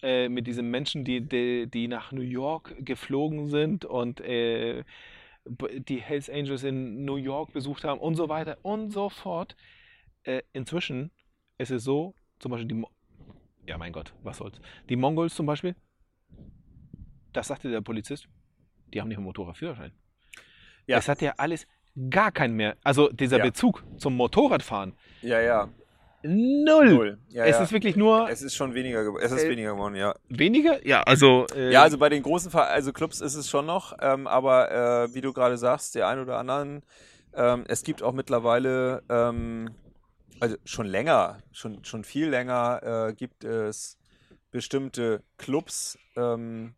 [0.03, 4.85] äh, mit diesen Menschen, die, die, die nach New York geflogen sind und äh,
[5.45, 9.57] die Hells Angels in New York besucht haben und so weiter und so fort.
[10.25, 11.11] Äh, inzwischen
[11.59, 12.91] ist es so, zum Beispiel die, Mo
[13.67, 15.75] ja mein Gott, was soll's, die Mongols zum Beispiel,
[17.33, 18.29] das sagte der Polizist,
[18.93, 19.93] die haben nicht einen Motorradführerschein.
[20.87, 20.99] Ja.
[20.99, 21.67] Es hat ja alles
[22.11, 23.45] gar keinen mehr, also dieser Ja.
[23.45, 25.69] Bezug zum Motorradfahren, Ja, ja.
[26.23, 26.89] Null.
[26.95, 27.19] Null.
[27.29, 27.63] Ja, es ja.
[27.63, 30.15] ist wirklich nur es ist schon weniger, ge- es ist Äh, weniger geworden, ja.
[30.29, 33.67] weniger, ja, also äh, Ja, also bei den großen Ver also Clubs ist es schon
[33.67, 36.83] noch, ähm, aber äh, wie du gerade sagst, der ein oder anderen,
[37.35, 39.71] ähm, es gibt auch mittlerweile, ähm,
[40.41, 43.97] also schon länger, schon, schon viel länger, äh, gibt es
[44.51, 46.75] bestimmte Clubs, ähm,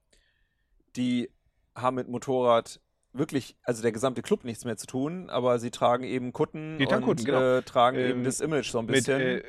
[0.97, 1.31] die
[1.75, 2.81] haben mit Motorrad
[3.13, 6.87] wirklich, also der gesamte Club nichts mehr zu tun, aber sie tragen eben Kutten Die
[6.87, 7.59] tragen und Kutten, genau.
[7.59, 9.21] äh, tragen Ähm, eben das Image so ein mit, bisschen.
[9.21, 9.43] äh,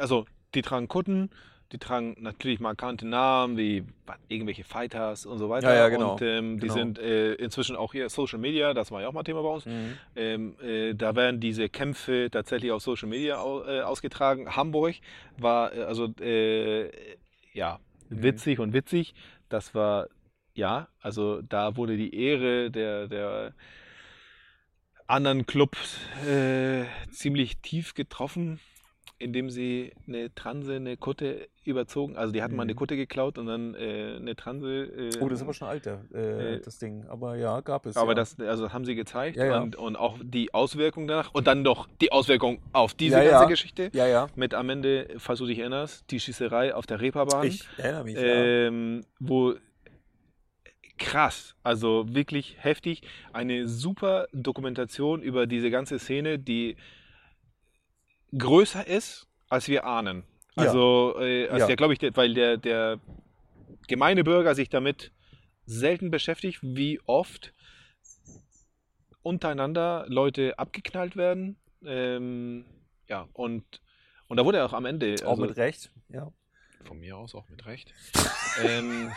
[0.00, 1.30] also die tragen Kutten,
[1.72, 3.84] die tragen natürlich markante Namen wie
[4.28, 5.70] irgendwelche Fighters und so weiter.
[5.72, 6.12] Ja, ja, genau.
[6.12, 6.74] Und ähm, die Genau.
[6.74, 9.64] sind äh, inzwischen auch hier Social Media, das war ja auch mal Thema bei uns.
[9.66, 9.98] Mhm.
[10.14, 14.54] Ähm, äh, da werden diese Kämpfe tatsächlich auf Social Media au, äh, ausgetragen.
[14.54, 14.96] Hamburg
[15.38, 16.90] war äh, also äh,
[17.52, 17.78] ja
[18.10, 18.22] Mhm.
[18.22, 19.14] witzig und witzig.
[19.48, 20.08] Das war
[20.54, 23.54] ja, also da wurde die Ehre der, der
[25.06, 28.58] anderen Clubs äh, ziemlich tief getroffen,
[29.18, 32.16] indem sie eine Transe, eine Kutte überzogen.
[32.16, 32.76] Also die hatten mal eine Mhm.
[32.78, 34.84] Kutte geklaut und dann äh, eine Transe.
[34.84, 37.04] Äh, Oh, das ist aber schon alt, äh, äh, das Ding.
[37.08, 37.96] Aber ja, gab es.
[37.96, 38.14] aber ja.
[38.14, 39.60] das, also das haben sie gezeigt Ja, ja.
[39.60, 43.46] Und, und auch die Auswirkungen danach und dann noch die Auswirkung auf diese ganze.
[43.48, 43.90] Geschichte.
[43.92, 44.26] Ja, ja.
[44.36, 47.46] Mit am Ende, falls du dich erinnerst, die Schießerei auf der Reeperbahn.
[47.46, 48.14] Ich erinnere mich.
[48.16, 48.22] ja.
[48.22, 49.54] ähm, wo
[50.98, 53.02] krass, also wirklich heftig,
[53.32, 56.76] eine super Dokumentation über diese ganze Szene, die
[58.36, 60.24] größer ist, als wir ahnen.
[60.56, 60.64] Ja.
[60.64, 61.66] Also, äh, als Ja.
[61.68, 63.00] der, glaube ich, der, weil der, der
[63.88, 65.10] gemeine Bürger sich damit
[65.66, 67.52] selten beschäftigt, wie oft
[69.22, 71.56] untereinander Leute abgeknallt werden.
[71.84, 72.66] Ähm,
[73.08, 73.64] ja, und,
[74.28, 75.16] und da wurde er auch am Ende.
[75.24, 75.90] Auch also- mit Recht.
[76.08, 76.30] Ja.
[76.84, 77.92] von mir aus auch mit Recht.
[78.62, 79.10] ähm,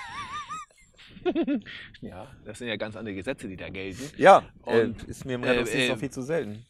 [2.01, 4.09] ja, das sind ja ganz andere Gesetze, die da gelten.
[4.17, 6.65] Ja, Und, äh, ist mir im äh, Rettungsdienst äh, noch viel zu selten.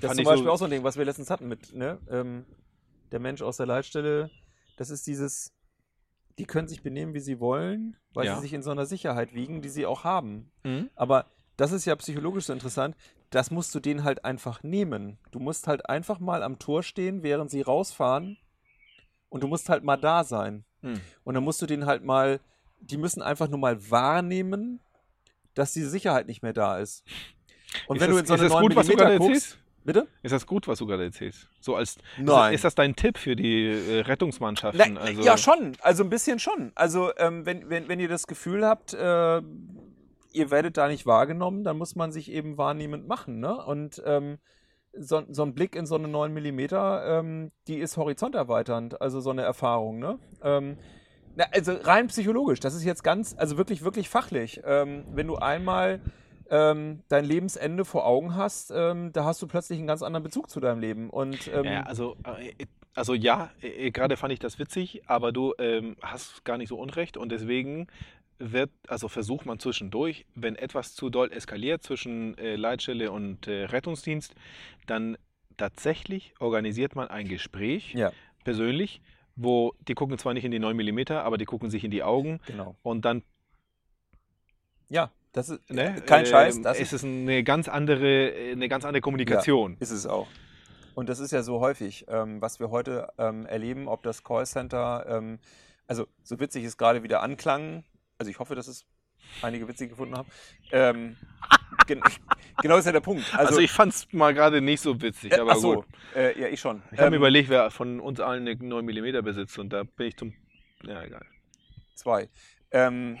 [0.00, 1.98] Das ist zum Beispiel so- auch so ein Ding, was wir letztens hatten mit, ne?
[2.10, 2.44] Ähm,
[3.12, 4.30] der Mensch aus der Leitstelle,
[4.76, 5.52] das ist dieses,
[6.38, 8.36] die können sich benehmen, wie sie wollen, weil Ja.
[8.36, 10.50] sie sich in so einer Sicherheit wiegen, die sie auch haben.
[10.64, 10.88] Mhm.
[10.94, 11.26] Aber
[11.56, 12.96] das ist ja psychologisch so interessant,
[13.30, 15.18] das musst du denen halt einfach nehmen.
[15.30, 18.38] Du musst halt einfach mal am Tor stehen, während sie rausfahren
[19.28, 20.64] Und du musst halt mal da sein.
[20.82, 21.00] Hm.
[21.24, 22.38] Und dann musst du den halt mal,
[22.82, 24.80] die müssen einfach nur mal wahrnehmen,
[25.54, 27.04] dass diese Sicherheit nicht mehr da ist.
[27.86, 28.96] Und ist wenn das, du in so ist eine das 9 gut, was du mm
[28.96, 29.58] gerade guckst, erzählst?
[29.84, 30.08] bitte?
[30.22, 31.48] Ist das gut, was du gerade erzählst?
[31.60, 32.26] So als ist Nein.
[32.26, 34.94] das, ist das dein Tipp für die äh, Rettungsmannschaften?
[34.94, 35.76] Na, also, ja, schon.
[35.80, 36.72] Also ein bisschen schon.
[36.74, 39.42] Also ähm, wenn, wenn, wenn ihr das Gefühl habt, äh,
[40.32, 43.40] ihr werdet da nicht wahrgenommen, dann muss man sich eben wahrnehmend machen.
[43.40, 43.54] Ne?
[43.64, 44.38] Und ähm,
[44.94, 49.30] so, so ein Blick in so eine 9 mm, ähm, die ist horizonterweiternd, also so
[49.30, 49.98] eine Erfahrung.
[49.98, 50.18] Ne?
[51.34, 54.60] Na, also rein psychologisch, das ist jetzt ganz, also wirklich, wirklich fachlich.
[54.64, 56.00] Ähm, wenn du einmal
[56.50, 60.50] ähm, dein Lebensende vor Augen hast, ähm, da hast du plötzlich einen ganz anderen Bezug
[60.50, 61.08] zu deinem Leben.
[61.08, 65.54] Und ähm, Ja, also, äh, also ja, äh, gerade fand ich das witzig, aber du
[65.58, 67.86] ähm, hast gar nicht so unrecht und deswegen
[68.38, 73.64] wird, also versucht man zwischendurch, wenn etwas zu doll eskaliert zwischen äh, Leitstelle und äh,
[73.64, 74.34] Rettungsdienst,
[74.86, 75.16] dann
[75.56, 78.12] tatsächlich organisiert man ein Gespräch ja,
[78.44, 79.00] persönlich,
[79.36, 82.02] wo die gucken zwar nicht in die 9 mm, aber die gucken sich in die
[82.02, 82.76] Augen genau.
[82.82, 83.22] und dann
[84.88, 88.84] Ja, das ist ne, kein Scheiß, ähm, das ist es eine ganz andere, eine ganz
[88.84, 89.76] andere Kommunikation.
[89.80, 90.28] Ist es auch.
[90.94, 95.06] Und das ist ja so häufig, ähm, was wir heute ähm, erleben, ob das Callcenter,
[95.08, 95.38] ähm,
[95.86, 97.84] also so witzig es gerade wieder anklang,
[98.18, 98.84] also ich hoffe, dass es
[99.42, 100.28] einige witzig gefunden haben.
[100.70, 101.16] Ähm,
[101.86, 102.00] gen
[102.62, 103.24] genau ist ja der Punkt.
[103.34, 105.86] Also, Also, ich fand es mal gerade nicht so witzig, äh, aber so, gut.
[106.14, 106.82] äh, ja, ich schon.
[106.92, 109.82] Ich habe mir Ähm, überlegt, wer von uns allen eine 9 mm besitzt und da
[109.84, 110.34] bin ich zum.
[110.84, 111.24] Ja, egal.
[111.94, 112.28] Zwei.
[112.70, 113.18] Ähm,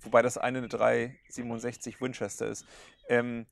[0.00, 2.66] wobei das eine eine 367 Winchester ist.
[3.08, 3.46] Ähm,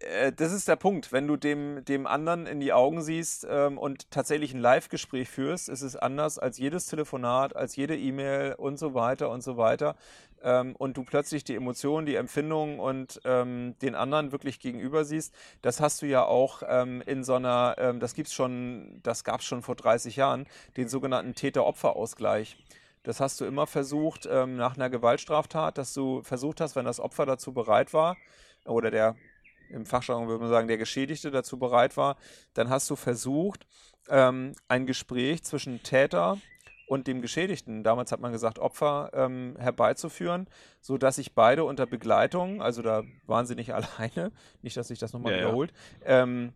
[0.00, 1.12] äh, das ist der Punkt.
[1.12, 5.68] Wenn du dem, dem anderen in die Augen siehst ähm, und tatsächlich ein Live-Gespräch führst,
[5.68, 9.96] ist es anders als jedes Telefonat, als jede E-Mail und so weiter und so weiter.
[10.42, 15.34] Ähm, und du plötzlich die Emotionen, die Empfindungen und ähm, den anderen wirklich gegenüber siehst,
[15.62, 19.40] das hast du ja auch ähm, in so einer, ähm, das gibt's schon, das gab
[19.40, 22.56] es schon vor 30 Jahren, den sogenannten Täter-Opfer-Ausgleich.
[23.02, 27.00] Das hast du immer versucht ähm, nach einer Gewaltstraftat, dass du versucht hast, wenn das
[27.00, 28.16] Opfer dazu bereit war,
[28.66, 29.16] oder der,
[29.70, 32.16] im Fachjargon würde man sagen, der Geschädigte dazu bereit war,
[32.54, 33.66] dann hast du versucht,
[34.08, 36.38] ähm, ein Gespräch zwischen Täter
[36.86, 40.48] und dem Geschädigten, damals hat man gesagt Opfer, ähm, herbeizuführen,
[40.80, 45.12] sodass sich beide unter Begleitung, also da waren sie nicht alleine, nicht, dass sich das
[45.12, 45.44] nochmal Ja, ja.
[45.44, 45.72] wiederholt,
[46.04, 46.52] ähm,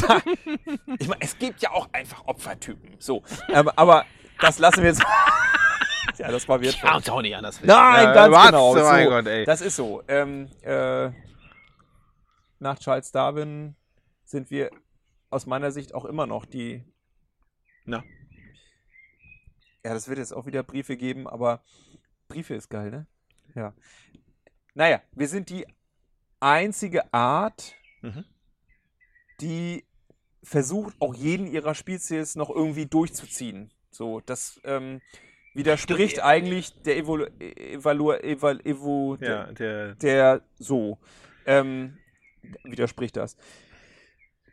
[0.00, 0.18] da,
[0.98, 4.04] ich meine, es gibt ja auch einfach Opfertypen, so, ähm, aber
[4.40, 5.02] das lassen wir jetzt.
[6.18, 6.90] ja, das war wertvoll.
[6.94, 7.60] uns auch nicht anders.
[7.62, 8.46] Nein, ganz was?
[8.46, 8.74] genau.
[8.76, 9.44] So, Mein Gott, ey.
[9.44, 10.02] Das ist so.
[10.08, 11.10] Ähm, äh,
[12.58, 13.76] nach Charles Darwin
[14.24, 14.70] sind wir
[15.30, 16.82] aus meiner Sicht auch immer noch die.
[17.84, 18.02] Na.
[19.84, 21.62] Ja, das wird jetzt auch wieder Briefe geben, aber
[22.28, 23.06] Briefe ist geil, ne?
[23.54, 23.72] Ja.
[24.74, 25.66] Naja, wir sind die
[26.40, 28.24] einzige Art, Mhm.
[29.40, 29.84] die
[30.42, 33.72] versucht, auch jeden ihrer Spezies noch irgendwie durchzuziehen.
[33.90, 35.00] So, das ähm,
[35.54, 39.94] widerspricht Du- eigentlich der Evolu Evalu Eval Evo Ja, der.
[39.94, 40.98] der so
[41.46, 41.96] ähm,
[42.64, 43.36] widerspricht das.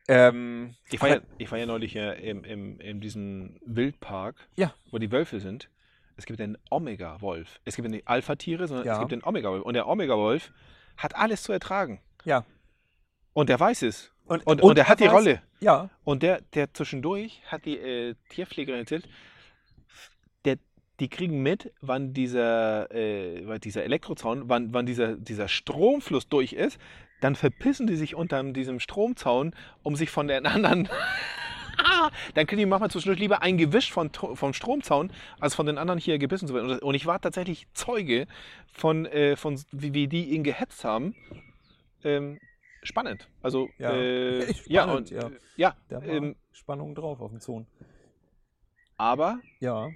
[0.08, 4.74] Ähm, Ich war, ja, ich war ja neulich ja im, im, in diesem Wildpark, Ja.
[4.92, 5.70] wo die Wölfe sind.
[6.18, 7.60] Es gibt den Omega-Wolf.
[7.66, 8.94] Es gibt nicht Alpha-Tiere, sondern Ja.
[8.94, 9.64] es gibt den Omega-Wolf.
[9.64, 10.52] Und der Omega-Wolf
[10.98, 12.02] hat alles zu ertragen.
[12.26, 12.46] ja.
[13.36, 14.12] Und der weiß es.
[14.26, 15.42] Und, Und, und, er hat die weiß- Rolle.
[15.60, 19.10] Ja, Und der, der zwischendurch hat die äh, Tierpflegerin erzählt,
[20.46, 20.58] der,
[21.00, 26.80] die kriegen mit, wann dieser, äh, dieser Elektrozaun, wann, wann dieser, dieser Stromfluss durch ist.
[27.24, 30.90] Dann verpissen die sich unter diesem Stromzaun, um sich von den anderen.
[32.36, 35.10] Dann kriegen die manchmal zwischendurch lieber ein Gewisch von, vom Stromzaun,
[35.40, 36.80] als von den anderen hier gebissen zu werden.
[36.80, 38.28] Und- ich war tatsächlich Zeuge
[38.74, 41.16] von, äh, von wie, wie die ihn gehetzt haben.
[42.04, 42.40] Ähm,
[42.84, 43.30] spannend.
[43.42, 43.94] Also, Ja.
[43.94, 45.32] äh, Spannend, ja, und, ja.
[45.56, 47.66] ja, da war ähm, Spannung drauf auf dem Zon.
[48.98, 49.88] aber Ja,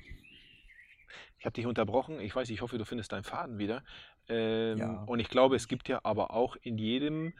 [1.39, 2.19] ich habe dich unterbrochen.
[2.21, 3.83] Ich weiß, ich hoffe, du findest deinen Faden wieder.
[4.29, 5.03] Ähm, Ja.
[5.05, 7.33] Und ich glaube, es gibt ja aber auch in jedem,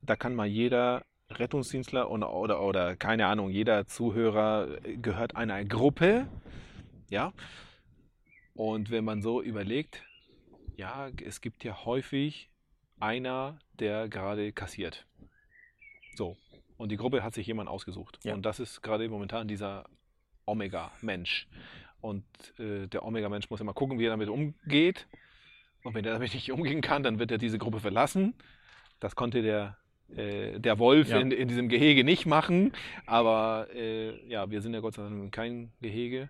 [0.00, 5.64] da kann mal jeder Rettungsdienstler und, oder, oder keine Ahnung, jeder Zuhörer äh, gehört einer
[5.64, 6.26] Gruppe.
[7.10, 7.32] Ja.
[8.54, 10.02] Und wenn man so überlegt,
[10.76, 12.50] ja, es gibt ja häufig
[13.00, 15.06] einer, der gerade kassiert.
[16.14, 16.36] So.
[16.78, 18.18] Und die Gruppe hat sich jemand ausgesucht.
[18.22, 18.34] Ja.
[18.34, 19.84] Und das ist gerade momentan dieser
[20.46, 21.48] Omega-Mensch.
[22.00, 22.24] Und
[22.58, 25.06] äh, der Omega-Mensch muss immer gucken, wie er damit umgeht.
[25.86, 28.34] Und wenn er damit nicht umgehen kann, dann wird er diese Gruppe verlassen.
[29.00, 29.76] Das konnte der,
[30.16, 31.18] äh, der Wolf Ja.
[31.18, 32.72] in, in diesem Gehege nicht machen.
[33.06, 36.28] Aber äh, ja, wir sind ja Gott sei Dank kein Gehege.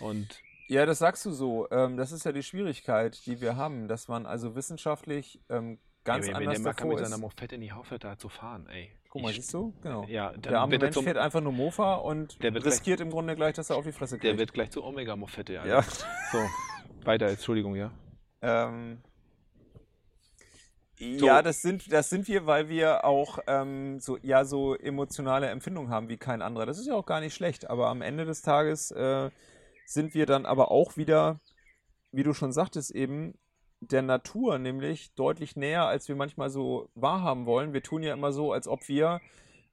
[0.00, 0.28] Und
[0.68, 1.68] Ja, das sagst du so.
[1.70, 6.26] Ähm, das ist ja die Schwierigkeit, die wir haben, dass man also wissenschaftlich ähm, ganz
[6.26, 7.18] Ey, wenn anders der Macker davor mit seiner.
[7.20, 8.90] Moped in die aufhört, da zu fahren, ey.
[9.08, 9.74] Guck mal, Ich- siehst du?
[9.82, 10.04] Genau.
[10.08, 13.10] Ja, Der arme Mensch zum, fährt einfach nur Mofa und Der wird gleich- riskiert im
[13.10, 14.24] Grunde gleich, dass er auf die Fresse kriegt.
[14.24, 15.70] der wird gleich zu Omega-Mopette, Alter.
[15.74, 15.82] ja.
[15.82, 16.38] So,
[17.04, 17.90] weiter, Entschuldigung, ja.
[18.42, 19.02] Ähm,
[21.18, 25.90] Ja, das sind, das sind wir, weil wir auch ähm, so, ja, so emotionale Empfindungen
[25.90, 26.64] haben wie kein anderer.
[26.64, 29.30] Das ist ja auch gar nicht schlecht, aber am Ende des Tages äh,
[29.84, 31.40] sind wir dann aber auch wieder,
[32.12, 33.34] wie du schon sagtest, eben
[33.80, 37.72] der Natur nämlich deutlich näher, als wir manchmal so wahrhaben wollen.
[37.74, 39.22] Wir tun ja immer so, als ob wir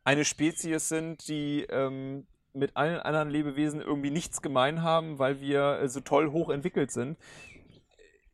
[0.04, 5.80] eine Spezies sind, die ähm, mit allen anderen Lebewesen irgendwie nichts gemein haben, weil wir
[5.82, 7.18] äh, so toll hochentwickelt sind.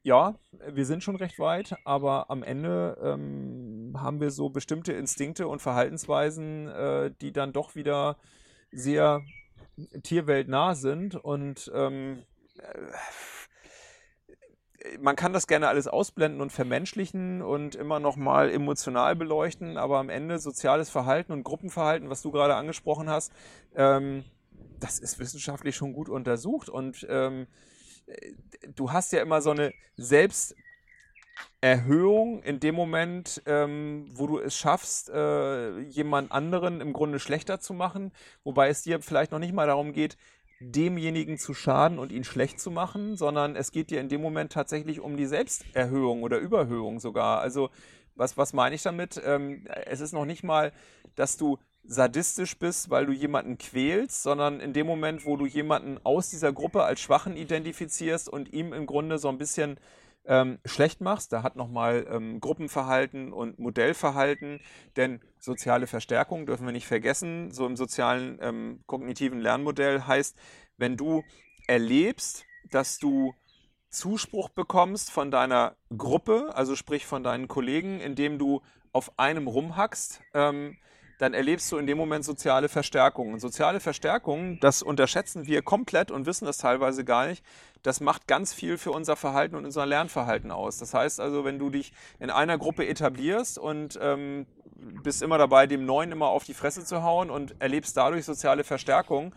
[0.05, 0.35] Ja,
[0.69, 5.63] wir sind schon recht weit, aber am Ende ähm, haben wir so bestimmte Instinkte und
[5.63, 8.17] Verhaltensweisen, äh, die dann doch wieder
[8.71, 9.23] sehr
[10.03, 12.21] tierweltnah sind und ähm,
[12.59, 12.91] äh,
[14.99, 19.97] man kann das gerne alles ausblenden und vermenschlichen und immer noch mal emotional beleuchten, aber
[19.97, 23.33] am Ende soziales Verhalten und Gruppenverhalten, was du gerade angesprochen hast,
[23.75, 24.23] ähm,
[24.79, 27.47] das ist wissenschaftlich schon gut untersucht und ähm,
[28.75, 35.09] du hast ja immer so eine Selbsterhöhung in dem Moment, ähm, wo du es schaffst,
[35.09, 38.11] äh, jemand anderen im Grunde schlechter zu machen,
[38.43, 40.17] wobei es dir vielleicht noch nicht mal darum geht,
[40.59, 44.53] demjenigen zu schaden und ihn schlecht zu machen, sondern es geht dir in dem Moment
[44.53, 47.41] tatsächlich um die Selbsterhöhung oder Überhöhung sogar.
[47.41, 47.69] Also
[48.15, 49.21] was, was meine ich damit?
[49.23, 50.71] Ähm, es ist noch nicht mal,
[51.15, 55.99] dass du sadistisch bist, weil du jemanden quälst, sondern in dem Moment, wo du jemanden
[56.03, 59.79] aus dieser Gruppe als Schwachen identifizierst und ihm im Grunde so ein bisschen
[60.25, 64.59] ähm, schlecht machst, da hat nochmal ähm, Gruppenverhalten und Modellverhalten,
[64.95, 70.35] denn soziale Verstärkung dürfen wir nicht vergessen, so im sozialen ähm, kognitiven Lernmodell heißt,
[70.77, 71.23] wenn du
[71.67, 73.33] erlebst, dass du
[73.89, 80.21] Zuspruch bekommst von deiner Gruppe, also sprich von deinen Kollegen, indem du auf einem rumhackst,
[80.33, 80.77] ähm,
[81.17, 83.33] dann erlebst du in dem Moment soziale Verstärkung.
[83.33, 87.43] Und soziale Verstärkung, das unterschätzen wir komplett und wissen das teilweise gar nicht.
[87.83, 90.77] Das macht ganz viel für unser Verhalten und unser Lernverhalten aus.
[90.77, 95.67] Das heißt also, wenn du dich in einer Gruppe etablierst und ähm, bist immer dabei,
[95.67, 99.33] dem Neuen immer auf die Fresse zu hauen und erlebst dadurch soziale Verstärkung,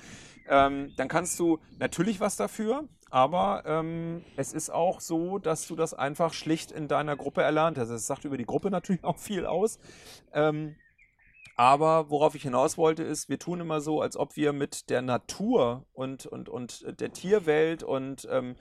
[0.49, 5.77] ähm, dann kannst du natürlich was dafür, aber ähm, es ist auch so, dass du
[5.77, 7.91] das einfach schlicht in deiner Gruppe erlernt hast.
[7.91, 9.79] Das sagt über die Gruppe natürlich auch viel aus.
[10.33, 10.77] Ähm,
[11.59, 15.03] aber worauf ich hinaus wollte, ist, wir tun immer so, als ob wir mit der
[15.03, 18.55] Natur und, und, und der Tierwelt und ähm,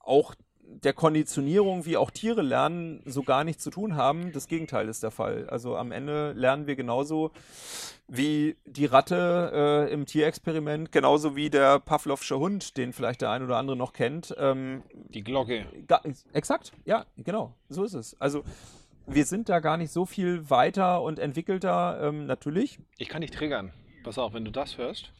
[0.00, 4.32] auch der Konditionierung, wie auch Tiere lernen, so gar nichts zu tun haben.
[4.32, 5.48] Das Gegenteil ist der Fall.
[5.48, 7.30] Also am Ende lernen wir genauso
[8.08, 13.44] wie die Ratte äh, im Tierexperiment, genauso wie der Pavlovsche Hund, den vielleicht der ein
[13.44, 14.34] oder andere noch kennt.
[14.36, 15.66] Ähm, Die Glocke.
[16.32, 18.20] Exakt, ja, genau, so ist es.
[18.20, 18.42] Also
[19.06, 22.78] wir sind da gar nicht so viel weiter und entwickelter, ähm, natürlich.
[22.98, 23.72] Ich kann dich triggern.
[24.04, 25.12] Pass auf, wenn du das hörst,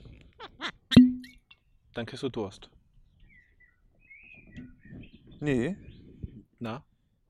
[1.95, 2.71] dann kriegst du Durst.
[5.41, 5.77] Nee,
[6.59, 6.83] Na?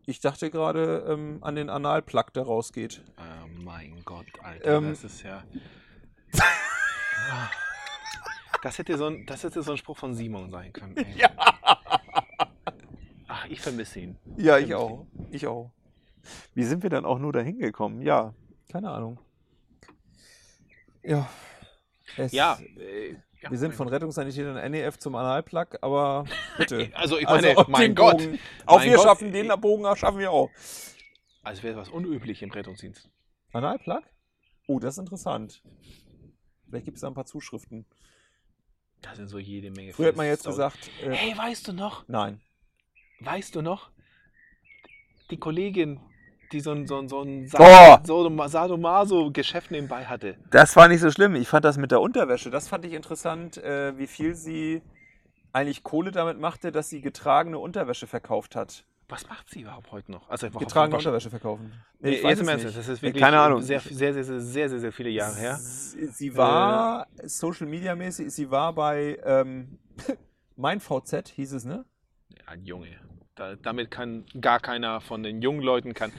[0.06, 3.02] ich dachte gerade ähm, an den Analplug, der rausgeht.
[3.18, 4.90] Oh mein Gott, Alter, Ähm.
[4.90, 5.42] das ist ja.
[8.62, 10.96] Das hätte, so ein, das hätte so ein Spruch von Simon sein können.
[10.96, 11.06] ey.
[11.18, 11.30] Ja,
[13.28, 14.16] Ach, ich vermisse ihn.
[14.38, 15.06] ja ich Vermisse auch.
[15.30, 15.70] Ich auch.
[16.54, 18.02] Wie sind wir dann auch nur dahin gekommen?
[18.02, 18.34] Ja,
[18.70, 19.18] keine Ahnung.
[21.02, 21.28] Ja.
[22.16, 23.12] Es, Ja, äh,
[23.42, 23.88] ja, Wir sind von.
[23.88, 26.24] Rettungssanitätern NEF zum Analplug, aber
[26.56, 26.90] bitte.
[26.94, 28.18] Also, ich Also meine, auf mein Gott.
[28.18, 28.38] Bogen.
[28.64, 29.04] Auch Mein wir Gott.
[29.04, 30.50] schaffen den Bogen, schaffen wir auch.
[31.42, 33.08] Also wäre was unüblich im Rettungsdienst.
[33.52, 34.02] Analplug?
[34.66, 35.62] Oh, das ist interessant.
[36.68, 37.86] Vielleicht gibt es da ein paar Zuschriften.
[39.02, 39.92] Da sind so jede Menge.
[39.92, 42.08] Früher hat man jetzt gesagt, äh, Hey, weißt du noch?
[42.08, 42.40] nein.
[43.20, 43.90] Weißt du noch?
[45.30, 46.00] Die Kollegin,
[46.52, 47.46] die so ein, so ein, so ein.
[47.48, 50.36] Sa- Sadomaso-Geschäft nebenbei hatte.
[50.50, 51.34] Das war nicht so schlimm.
[51.34, 54.82] Ich fand das mit der Unterwäsche, das fand ich interessant, äh, wie viel sie
[55.52, 58.84] eigentlich Kohle damit machte, dass sie getragene Unterwäsche verkauft hat.
[59.08, 60.28] Was macht sie überhaupt heute noch?
[60.28, 61.72] Also Getragene Unterwäsche verkaufen.
[62.00, 62.76] Nee, ich weiß es nicht.
[62.76, 63.62] das ist wirklich Keine Ahnung.
[63.62, 65.56] Sehr, sehr, sehr, sehr, sehr, sehr, viele Jahre her.
[65.60, 69.78] Sie, war Social Media mäßig, sie war bei ähm,
[70.56, 71.84] MeinVZ, hieß es, ne?
[72.30, 72.88] Ja, Junge.
[73.36, 76.10] Da, damit kann gar keiner von den jungen Leuten kann.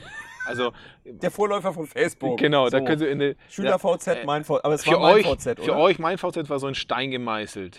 [0.46, 0.72] Also,
[1.04, 2.38] Der Vorläufer von Facebook.
[2.38, 2.84] genau, da So.
[2.84, 3.36] können sie in eine.
[3.50, 4.64] SchülerVZ, Ja, äh, MeinVZ.
[4.64, 5.76] Aber es für war euch, MeinVZ, für oder?
[5.78, 7.78] euch, mein VZ war so ein Stein gemeißelt.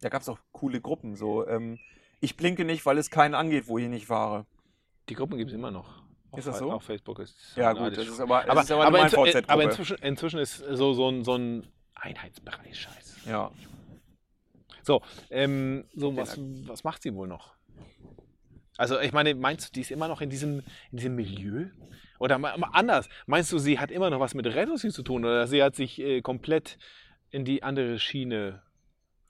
[0.00, 1.16] Da gab es auch coole Gruppen.
[1.16, 1.78] So, ähm,
[2.20, 4.46] ich blinke nicht, weil es keinen angeht, wo ich nicht fahre.
[5.08, 6.02] Die Gruppen gibt es immer noch.
[6.36, 6.72] Ist das so?
[6.72, 9.48] Auf Facebook ist Ja, gut, das ist aber, aber, ist aber, aber, inzw- MeinVZ-Gruppe.
[9.52, 13.16] aber inzwischen, inzwischen ist so, so ein, so ein Einheitsbereich Scheiß.
[13.26, 13.50] Ja.
[14.82, 17.54] So, ähm, so was, was macht sie wohl noch?
[18.76, 20.60] Also ich meine, meinst du, die ist immer noch in diesem,
[20.90, 21.66] in diesem Milieu?
[22.18, 22.40] Oder
[22.72, 25.74] anders, meinst du, sie hat immer noch was mit Rettungsdienst zu tun oder sie hat
[25.76, 26.78] sich äh, komplett
[27.30, 28.62] in die andere Schiene?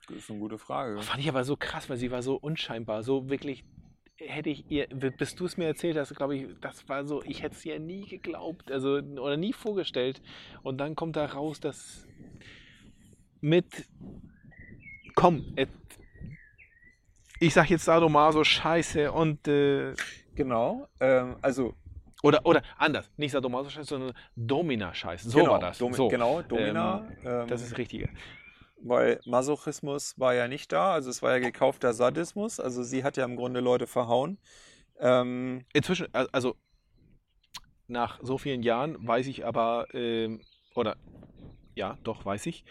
[0.07, 1.01] Das ist eine gute Frage.
[1.01, 3.63] Fand ich aber so krass, weil sie war so unscheinbar, so wirklich
[4.17, 7.41] hätte ich ihr, bis du es mir erzählt hast, glaube ich, das war so, ich
[7.41, 10.21] hätte es ihr nie geglaubt, also oder nie vorgestellt.
[10.61, 12.07] Und dann kommt da raus, dass
[13.41, 13.65] mit
[15.15, 15.53] komm,
[17.39, 19.93] ich sag jetzt Sadomaso Scheiße und äh,
[20.35, 20.87] Genau.
[20.99, 21.73] Ähm, also
[22.23, 25.29] oder oder anders, nicht Sadomaso Scheiße, sondern Domina Scheiße.
[25.29, 25.77] So genau, war das.
[25.77, 26.07] Domi so.
[26.07, 27.07] Genau, Domina.
[27.23, 28.09] ähm, Das ist richtiger.
[28.81, 33.17] weil Masochismus war ja nicht da, also es war ja gekaufter Sadismus, also sie hat
[33.17, 34.37] ja im Grunde Leute verhauen.
[34.99, 36.55] Ähm, Inzwischen, al- also
[37.87, 40.41] nach so vielen Jahren weiß ich aber, ähm,
[40.75, 40.95] oder
[41.75, 42.63] ja, doch weiß ich,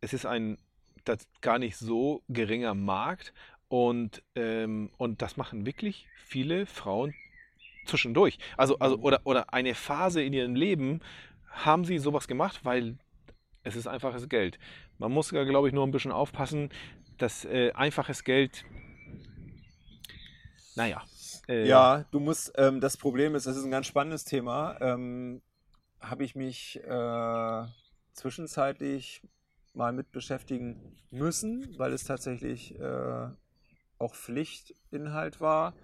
[0.00, 0.58] es ist ein
[1.04, 3.32] das gar nicht so geringer Markt
[3.68, 7.14] und, ähm, und das machen wirklich viele Frauen
[7.86, 8.38] zwischendurch.
[8.56, 11.00] Also, also oder, oder eine Phase in ihrem Leben
[11.48, 12.98] haben sie sowas gemacht, weil
[13.62, 14.58] es ist einfaches Geld.
[14.98, 16.70] Man muss ja, glaube ich, nur ein bisschen aufpassen,
[17.18, 18.64] dass äh, einfaches Geld,
[20.74, 21.02] naja.
[21.48, 25.42] äh, ja, du musst, ähm, das Problem ist, das ist ein ganz spannendes Thema, ähm,
[26.00, 27.64] habe ich mich äh,
[28.14, 29.22] zwischenzeitlich
[29.74, 33.28] mal mit beschäftigen müssen, weil es tatsächlich äh,
[33.98, 35.74] auch Pflichtinhalt war.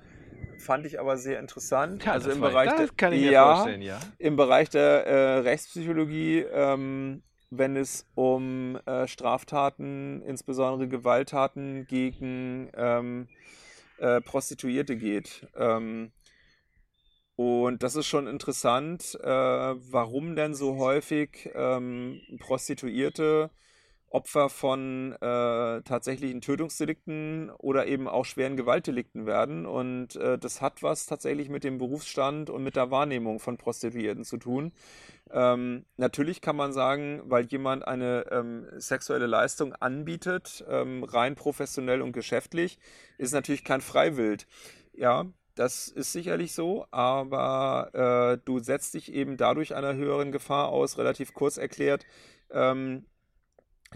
[0.58, 2.04] Fand ich aber sehr interessant.
[2.04, 4.00] Ja, also im Bereich der, ja, ja.
[4.18, 13.28] im Bereich der äh, Rechtspsychologie, ähm, wenn es um äh, Straftaten, insbesondere Gewalttaten gegen ähm,
[13.98, 15.46] äh, Prostituierte geht.
[15.56, 16.12] Ähm,
[17.36, 23.50] und das ist schon interessant, äh, warum denn so häufig ähm, Prostituierte
[24.10, 29.66] Opfer von äh, tatsächlichen Tötungsdelikten oder eben auch schweren Gewaltdelikten werden.
[29.66, 34.24] Und äh, das hat was tatsächlich mit dem Berufsstand und mit der Wahrnehmung von Prostituierten
[34.24, 34.72] zu tun.
[35.30, 42.00] Ähm, natürlich kann man sagen, weil jemand eine ähm, sexuelle Leistung anbietet, ähm, rein professionell
[42.00, 42.78] und geschäftlich,
[43.18, 44.46] ist natürlich kein Freiwild.
[44.94, 45.26] Ja,
[45.56, 47.90] das ist sicherlich so, aber
[48.38, 52.06] äh, du setzt dich eben dadurch einer höheren Gefahr aus, relativ kurz erklärt,
[52.50, 53.06] ähm,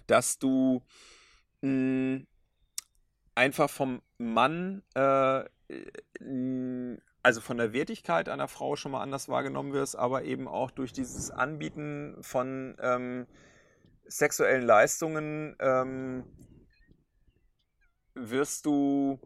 [0.07, 0.83] dass du
[1.63, 2.23] mh,
[3.35, 5.45] einfach vom Mann, äh,
[6.21, 10.71] mh, also von der Wertigkeit einer Frau schon mal anders wahrgenommen wirst, aber eben auch
[10.71, 13.27] durch dieses Anbieten von ähm,
[14.07, 16.25] sexuellen Leistungen ähm,
[18.15, 19.21] wirst du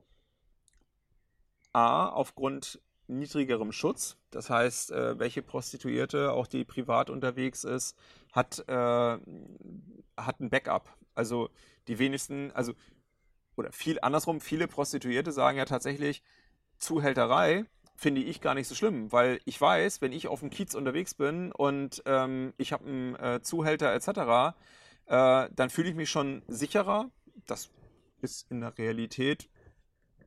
[1.72, 7.96] A, aufgrund niedrigerem Schutz, das heißt, äh, welche Prostituierte, auch die privat unterwegs ist,
[8.32, 8.72] hat, äh,
[10.16, 10.96] hat ein Backup.
[11.14, 11.50] Also
[11.88, 12.72] die wenigsten, also,
[13.56, 16.22] oder viel andersrum, viele Prostituierte sagen ja tatsächlich,
[16.78, 20.74] Zuhälterei finde ich gar nicht so schlimm, weil ich weiß, wenn ich auf dem Kiez
[20.74, 24.56] unterwegs bin und ähm, ich habe einen äh, Zuhälter etc.,
[25.06, 27.10] äh, dann fühle ich mich schon sicherer.
[27.46, 27.70] Das
[28.20, 29.48] ist in der Realität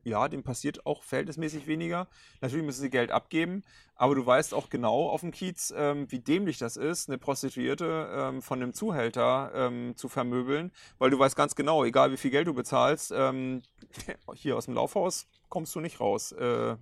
[0.04, 2.08] ja, dem passiert auch verhältnismäßig weniger.
[2.40, 6.18] Natürlich müssen sie Geld abgeben, aber du weißt auch genau auf dem Kiez, ähm, wie
[6.20, 11.36] dämlich das ist, eine Prostituierte ähm, von einem Zuhälter ähm, zu vermöbeln, weil du weißt
[11.36, 13.62] ganz genau, egal wie viel Geld du bezahlst, ähm,
[14.34, 16.76] hier aus dem Laufhaus kommst du nicht raus, äh,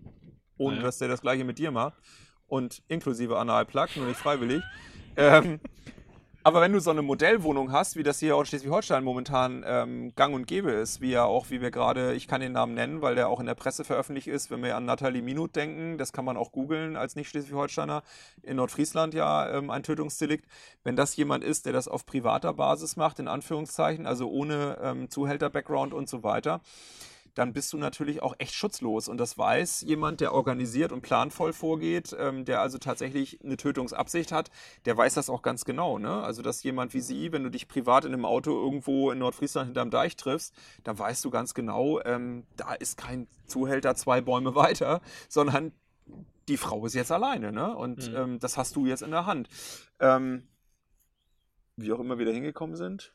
[0.58, 0.82] ohne Ja.
[0.82, 2.00] dass der das gleiche mit dir macht.
[2.48, 4.62] Und inklusive Analplug, nur nicht freiwillig.
[6.46, 10.14] Aber wenn du so eine Modellwohnung hast, wie das hier auch in Schleswig-Holstein momentan ähm,
[10.14, 13.02] gang und gäbe ist, wie ja auch, wie wir gerade, ich kann den Namen nennen,
[13.02, 16.12] weil der auch in der Presse veröffentlicht ist, wenn wir an Nathalie Minut denken, das
[16.12, 18.04] kann man auch googeln als Nicht-Schleswig-Holsteiner,
[18.44, 20.46] in Nordfriesland ja ähm, ein Tötungsdelikt.
[20.84, 25.10] Wenn das jemand ist, der das auf privater Basis macht, in Anführungszeichen, also ohne ähm,
[25.10, 26.60] Zuhälter-Background und so weiter,
[27.36, 29.08] dann bist du natürlich auch echt schutzlos.
[29.08, 34.32] Und das weiß jemand, der organisiert und planvoll vorgeht, ähm, der also tatsächlich eine Tötungsabsicht
[34.32, 34.50] hat,
[34.86, 35.98] der weiß das auch ganz genau.
[35.98, 36.10] Ne?
[36.10, 39.66] Also, dass jemand wie sie, wenn du dich privat in einem Auto irgendwo in Nordfriesland
[39.66, 44.54] hinterm Deich triffst, dann weißt du ganz genau, ähm, da ist kein Zuhälter zwei Bäume
[44.56, 45.72] weiter, sondern
[46.48, 47.52] die Frau ist jetzt alleine.
[47.52, 47.76] Ne?
[47.76, 48.16] Und Mhm.
[48.16, 49.50] ähm, das hast du jetzt in der Hand.
[50.00, 50.48] Ähm,
[51.76, 53.14] wie auch immer wir da hingekommen sind.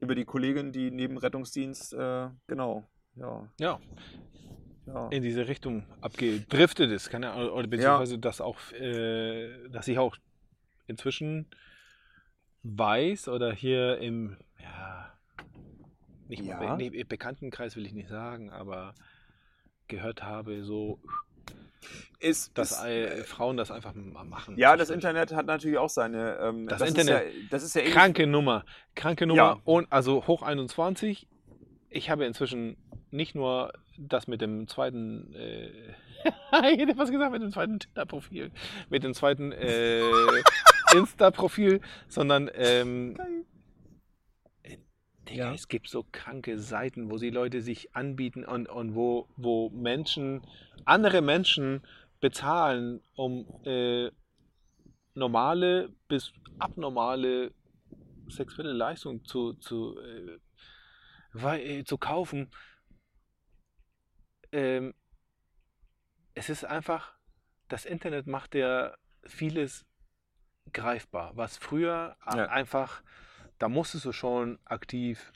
[0.00, 2.86] Über die Kollegin, die neben Rettungsdienst, äh, genau,
[3.18, 3.80] ja, Ja,
[4.86, 5.08] ja.
[5.08, 7.10] in diese Richtung abgedriftet ist.
[7.10, 10.16] Kann ja, oder beziehungsweise das auch, äh, dass ich auch
[10.86, 11.46] inzwischen
[12.62, 15.12] weiß oder hier im, ja,
[16.28, 16.74] nicht mal Ja.
[16.76, 18.94] Be nee, Bekanntenkreis will ich nicht sagen, aber
[19.86, 20.98] gehört habe, so,
[22.18, 24.58] Ist, dass ist, äh, Frauen das einfach mal machen.
[24.58, 26.36] ja, das Internet hat natürlich auch seine.
[26.42, 27.94] Ähm, Das Ist Internet- ja, das ist ja ähnlich.
[27.94, 28.64] Kranke Nummer.
[28.96, 29.38] Kranke Nummer.
[29.40, 29.60] Ja.
[29.64, 31.26] Und also hoch 21.
[31.88, 32.76] Ich habe inzwischen
[33.10, 35.68] nicht nur das mit dem zweiten, äh,
[36.72, 38.50] ich hätte was gesagt, mit dem zweiten Tinder-Profil,
[38.90, 40.02] mit dem zweiten äh,
[40.94, 43.16] Insta-Profil, sondern ähm,
[44.62, 44.78] äh,
[45.28, 45.54] Digga, Ja.
[45.54, 50.42] es gibt so kranke Seiten, wo die Leute sich anbieten und, und wo, wo Menschen,
[50.84, 51.82] andere Menschen
[52.20, 54.10] bezahlen, um äh,
[55.14, 57.52] normale bis abnormale
[58.28, 59.96] sexuelle Leistung zu, zu,
[61.40, 62.50] äh, äh, zu kaufen.
[64.52, 64.94] Ähm,
[66.34, 67.14] es ist einfach,
[67.68, 69.86] das Internet macht ja vieles
[70.72, 72.46] greifbar, was früher Ja.
[72.46, 73.02] einfach,
[73.58, 75.32] da musstest du schon aktiv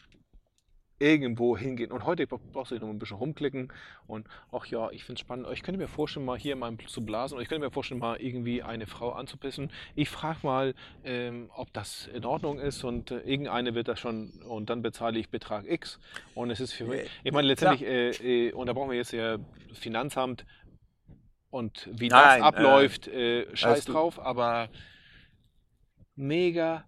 [1.03, 1.91] irgendwo hingehen.
[1.91, 3.73] Und heute brauchst du dich noch ein bisschen rumklicken
[4.07, 5.49] und ach ja, ich finde es spannend.
[5.53, 8.21] Ich könnte mir vorstellen, mal hier mal zu blasen und ich könnte mir vorstellen, mal
[8.21, 9.73] irgendwie eine Frau anzupissen.
[9.97, 10.75] Ich frage mal,
[11.05, 15.19] ähm, ob das in Ordnung ist und äh, irgendeine wird das schon und dann bezahle
[15.19, 15.99] ich Betrag X
[16.35, 17.01] und es ist für mich.
[17.01, 18.11] Äh, Ich meine, letztendlich, äh,
[18.49, 19.39] äh, und da brauchen wir jetzt ja
[19.73, 20.47] Finanzamt
[21.51, 24.69] und wie Nein, das abläuft, äh, scheiß drauf, aber
[26.15, 26.85] mega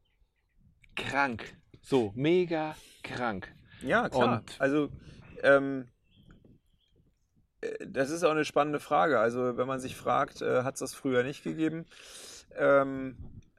[0.95, 1.57] krank.
[1.83, 3.53] So, mega krank.
[3.83, 4.39] Ja, klar.
[4.41, 4.89] Und- also,
[5.43, 5.89] ähm,
[7.61, 9.19] äh, das ist auch eine spannende Frage.
[9.21, 11.87] Also, wenn man sich fragt, äh, hat es das früher nicht gegeben?
[12.57, 13.17] Ähm,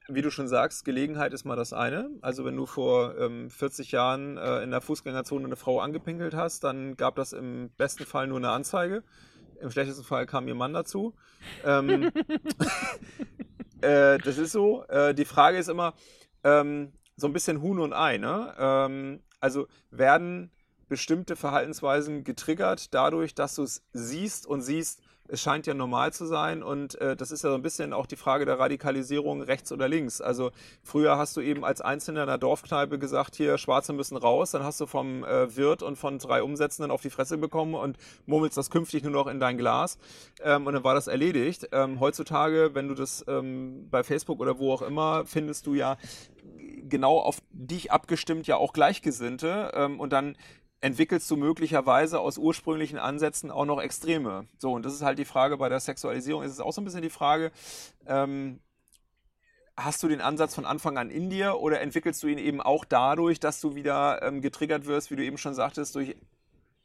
[0.08, 2.10] wie du schon sagst, Gelegenheit ist mal das eine.
[2.22, 6.64] Also, wenn du vor ähm, 40 Jahren äh, in der Fußgängerzone eine Frau angepinkelt hast,
[6.64, 9.04] dann gab das im besten Fall nur eine Anzeige.
[9.62, 11.16] Im schlechtesten Fall kam ihr Mann dazu.
[11.64, 12.12] Ähm,
[13.82, 14.84] äh, das ist so.
[14.88, 15.94] Äh, die Frage ist immer
[16.44, 18.18] ähm, so ein bisschen Huhn und Ei.
[18.18, 18.54] Ne?
[19.46, 20.50] Also werden
[20.90, 26.26] bestimmte Verhaltensweisen getriggert dadurch, dass du es siehst und siehst, es scheint ja normal zu
[26.26, 29.72] sein und äh, das ist ja so ein bisschen auch die Frage der Radikalisierung rechts
[29.72, 30.20] oder links.
[30.20, 30.52] Also
[30.84, 34.64] früher hast du eben als Einzelner in der Dorfkneipe gesagt, hier Schwarze müssen raus, dann
[34.64, 38.58] hast du vom äh, Wirt und von drei Umsetzenden auf die Fresse bekommen und murmelst
[38.58, 40.00] das künftig nur noch in dein Glas
[40.44, 41.70] ähm, und dann war das erledigt.
[41.72, 45.98] Ähm, heutzutage, wenn du das ähm, bei Facebook oder wo auch immer, findest du ja
[46.90, 50.38] genau auf dich abgestimmt ja auch Gleichgesinnte ähm, und dann
[50.82, 54.48] entwickelst du möglicherweise aus ursprünglichen Ansätzen auch noch Extreme.
[54.58, 56.86] So, und das ist halt die Frage bei der Sexualisierung, ist es auch so ein
[56.86, 57.52] bisschen die Frage,
[58.06, 58.60] ähm,
[59.78, 62.86] hast du den Ansatz von Anfang an in dir oder entwickelst du ihn eben auch
[62.86, 66.16] dadurch, dass du wieder ähm, getriggert wirst, wie du eben schon sagtest, durch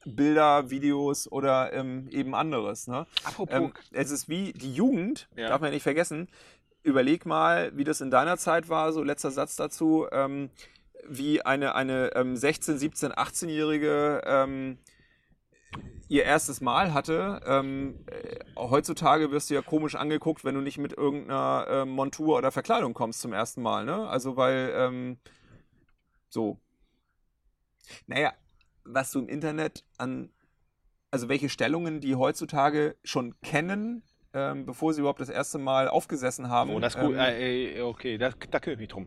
[0.06, 2.88] Bilder, Videos oder ähm, eben anderes.
[2.88, 3.06] Ne?
[3.22, 5.48] Apropos, Ähm, es ist wie die Jugend, Ja.
[5.48, 6.28] darf man ja nicht vergessen.
[6.82, 10.50] Überleg mal, wie das in deiner Zeit war, so letzter Satz dazu, ähm,
[11.06, 14.78] wie eine, eine ähm, 16-, 17-, 18-Jährige ähm,
[16.08, 17.40] ihr erstes Mal hatte.
[17.46, 22.36] Ähm, äh, heutzutage wirst du ja komisch angeguckt, wenn du nicht mit irgendeiner äh, Montur
[22.38, 23.84] oder Verkleidung kommst zum ersten Mal.
[23.84, 24.08] Ne?
[24.08, 25.18] Also weil ähm,
[26.28, 26.58] so.
[28.06, 28.32] Naja,
[28.84, 30.30] was du im Internet an,
[31.10, 34.02] also welche Stellungen die heutzutage schon kennen,
[34.34, 36.70] ähm, bevor sie überhaupt das erste Mal aufgesessen haben.
[36.70, 37.14] oh, das ist gut.
[37.14, 39.06] ähm, Äh, äh, okay, das, da kümmere ich mich drum.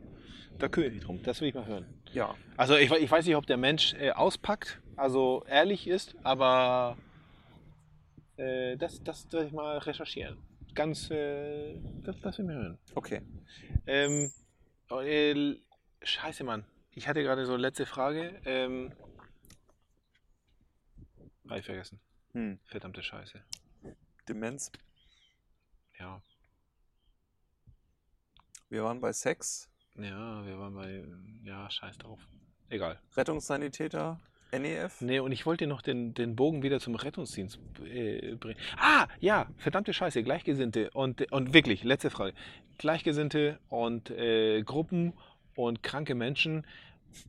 [0.59, 1.21] Da kümmere ich mich drum.
[1.23, 1.85] Das will ich mal hören.
[2.13, 2.35] ja.
[2.57, 6.97] Also ich, ich weiß nicht, ob der Mensch äh, auspackt, also ehrlich ist, aber
[8.37, 10.37] äh, das, das werde ich mal recherchieren.
[10.75, 12.77] Ganz, äh, das, das will ich mal hören.
[12.95, 13.21] Okay.
[13.87, 14.31] Ähm,
[14.89, 15.55] oh, äh,
[16.03, 16.65] scheiße, Mann.
[16.91, 18.39] Ich hatte gerade so eine letzte Frage.
[18.45, 18.93] Ähm,
[21.49, 21.99] hab ich vergessen.
[22.33, 22.59] Hm.
[22.65, 23.41] Verdammte Scheiße.
[24.27, 24.71] Demenz.
[25.99, 26.21] Ja.
[28.69, 31.03] Wir waren bei Sex, Ja, wir waren bei.
[31.43, 32.19] Ja, scheiß drauf.
[32.69, 32.99] Egal.
[33.15, 34.19] Rettungssanitäter,
[34.51, 35.01] NEF.
[35.01, 38.59] Nee, und ich wollte noch den, den Bogen wieder zum Rettungsdienst äh, bringen.
[38.77, 40.89] Ah, ja, verdammte Scheiße, Gleichgesinnte.
[40.91, 42.33] Und, und wirklich, letzte Frage.
[42.77, 45.13] Gleichgesinnte und äh, Gruppen
[45.55, 46.65] und kranke Menschen.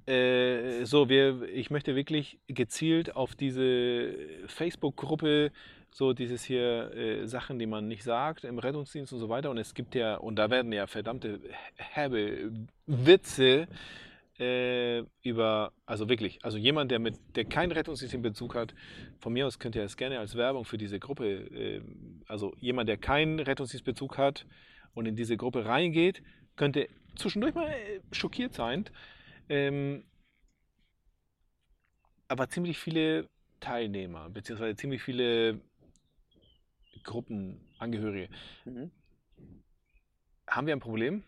[0.07, 4.15] Äh, so, wir, ich möchte wirklich gezielt auf diese
[4.47, 5.53] Facebook-Gruppe,
[5.95, 9.49] so dieses hier äh, Sachen, die man nicht sagt im Rettungsdienst und so weiter.
[9.49, 11.39] Und es gibt ja, und da werden ja verdammte
[11.77, 12.51] herbe
[12.87, 13.69] Witze
[14.41, 18.75] äh, über, also wirklich, also jemand, der mit, der keinen Rettungsdienstbezug hat,
[19.21, 21.81] von mir aus könnt ihr das gerne als Werbung für diese Gruppe, äh,
[22.27, 24.47] also jemand, der keinen Rettungsdienstbezug hat
[24.95, 26.25] und in diese Gruppe reingeht,
[26.57, 28.87] könnte zwischendurch mal äh, schockiert sein.
[29.49, 30.03] Ähm,
[32.27, 33.29] aber ziemlich viele
[33.61, 35.61] Teilnehmer, beziehungsweise ziemlich viele
[37.05, 38.29] Gruppenangehörige.
[38.65, 38.91] Mhm.
[40.49, 41.23] Haben wir ein Problem?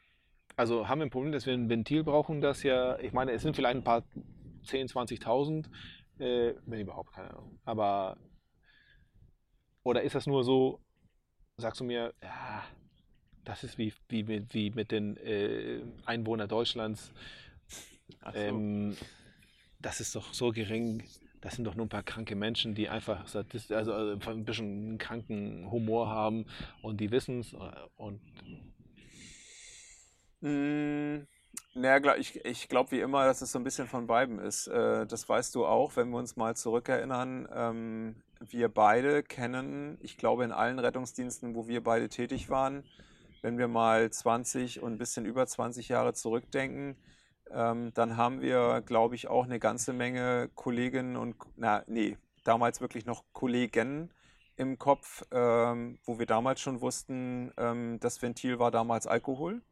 [0.56, 3.42] Also haben wir ein Problem, dass wir ein Ventil brauchen, das ja, ich meine, es
[3.42, 4.04] sind vielleicht ein paar
[4.64, 5.66] 10, 20.000,
[6.18, 7.58] äh, wenn überhaupt, keine Ahnung.
[7.64, 8.16] Aber,
[9.82, 10.80] oder ist das nur so,
[11.58, 12.64] sagst du mir, ja,
[13.44, 17.12] das ist wie, wie, mit- wie mit den äh, Einwohnern Deutschlands,
[18.32, 18.38] so.
[18.38, 18.96] ähm,
[19.80, 21.04] das ist doch so gering.
[21.40, 23.42] Das sind doch nur ein paar kranke Menschen, die einfach also,
[23.74, 26.46] also ein bisschen kranken Humor haben
[26.82, 27.54] und die wissen es.
[27.96, 28.20] Und
[30.40, 31.26] Mm,
[31.74, 34.66] naja, ich, ich glaube wie immer, dass es so ein bisschen von beiden ist.
[34.68, 37.48] Äh, das weißt du auch, wenn wir uns mal zurückerinnern.
[37.52, 42.84] Ähm, wir beide kennen, ich glaube in allen Rettungsdiensten, wo wir beide tätig waren,
[43.42, 46.96] wenn wir mal 20 und ein bisschen über 20 Jahre zurückdenken,
[47.52, 52.80] ähm, dann haben wir, glaube ich, auch eine ganze Menge Kolleginnen und, na, nee, damals
[52.80, 54.10] wirklich noch Kollegen
[54.56, 59.62] im Kopf, ähm, wo wir damals schon wussten, ähm, das Ventil war damals Alkohol.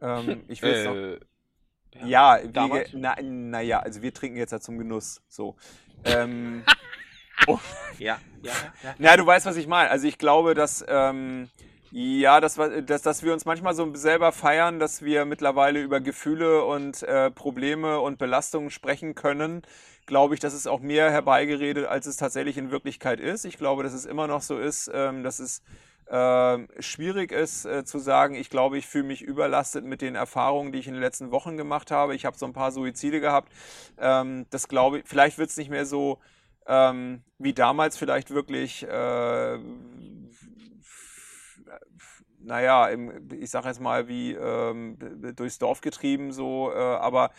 [0.00, 4.60] Ähm, ich will äh, noch, ja, ja wir, na, naja, also wir trinken jetzt ja
[4.60, 5.22] zum Genuss.
[5.28, 5.56] So.
[6.04, 6.62] Ähm,
[7.46, 7.58] oh.
[7.98, 8.52] ja, ja,
[8.82, 8.94] ja.
[8.98, 9.90] Na, du weißt, was ich meine.
[9.90, 11.50] Also ich glaube, dass ähm,
[11.92, 16.64] ja, dass, dass, dass wir uns manchmal so selber feiern, dass wir mittlerweile über Gefühle
[16.64, 19.62] und äh, Probleme und Belastungen sprechen können,
[20.06, 23.44] glaube ich, dass es auch mehr herbeigeredet, als es tatsächlich in Wirklichkeit ist.
[23.44, 25.62] Ich glaube, dass es immer noch so ist, ähm, dass es
[26.06, 30.72] äh, schwierig ist äh, zu sagen, ich glaube, ich fühle mich überlastet mit den Erfahrungen,
[30.72, 32.14] die ich in den letzten Wochen gemacht habe.
[32.14, 33.50] Ich habe so ein paar Suizide gehabt.
[33.98, 36.18] Ähm, das glaube ich, vielleicht wird es nicht mehr so
[36.66, 39.58] ähm, wie damals vielleicht wirklich äh,
[42.42, 44.98] naja, im, ich sage jetzt mal, wie ähm,
[45.36, 47.30] durchs Dorf getrieben, so, äh, aber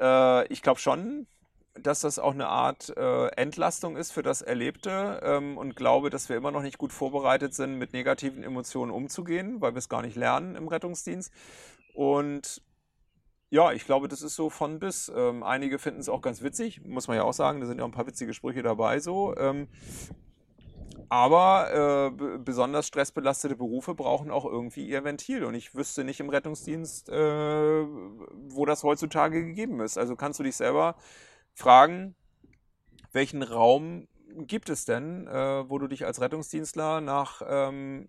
[0.00, 1.26] äh, ich glaube schon,
[1.74, 6.28] dass das auch eine Art äh, Entlastung ist für das Erlebte ähm, und glaube, dass
[6.28, 10.02] wir immer noch nicht gut vorbereitet sind, mit negativen Emotionen umzugehen, weil wir es gar
[10.02, 11.32] nicht lernen im Rettungsdienst.
[11.94, 12.62] Und
[13.48, 15.10] ja, ich glaube, das ist so von bis.
[15.14, 17.84] Ähm, einige finden es auch ganz witzig, muss man ja auch sagen, da sind ja
[17.84, 19.36] auch ein paar witzige Sprüche dabei so.
[19.36, 19.68] Ähm,
[21.12, 25.44] aber äh, besonders stressbelastete Berufe brauchen auch irgendwie ihr Ventil.
[25.44, 29.98] Und ich wüsste nicht im Rettungsdienst, äh, wo das heutzutage gegeben ist.
[29.98, 30.96] Also kannst du dich selber
[31.52, 32.14] fragen,
[33.12, 34.08] welchen Raum
[34.38, 38.08] gibt es denn, äh, wo du dich als Rettungsdienstler nach ähm,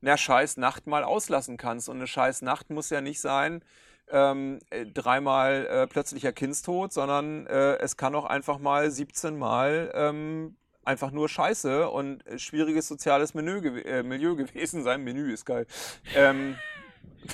[0.00, 1.90] einer scheiß Nacht mal auslassen kannst?
[1.90, 3.62] Und eine scheiß Nacht muss ja nicht sein,
[4.08, 4.60] ähm,
[4.94, 10.56] dreimal äh, plötzlicher Kindstod, sondern äh, es kann auch einfach mal 17 Mal ähm,
[10.86, 15.02] einfach nur Scheiße und schwieriges soziales Menü, äh, Milieu gewesen sein.
[15.02, 15.66] Menü ist geil.
[16.14, 16.56] Ähm,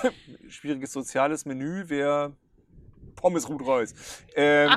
[0.48, 2.32] schwieriges soziales Menü wäre
[3.16, 3.94] Pommes Rot Reus.
[4.34, 4.70] Ähm,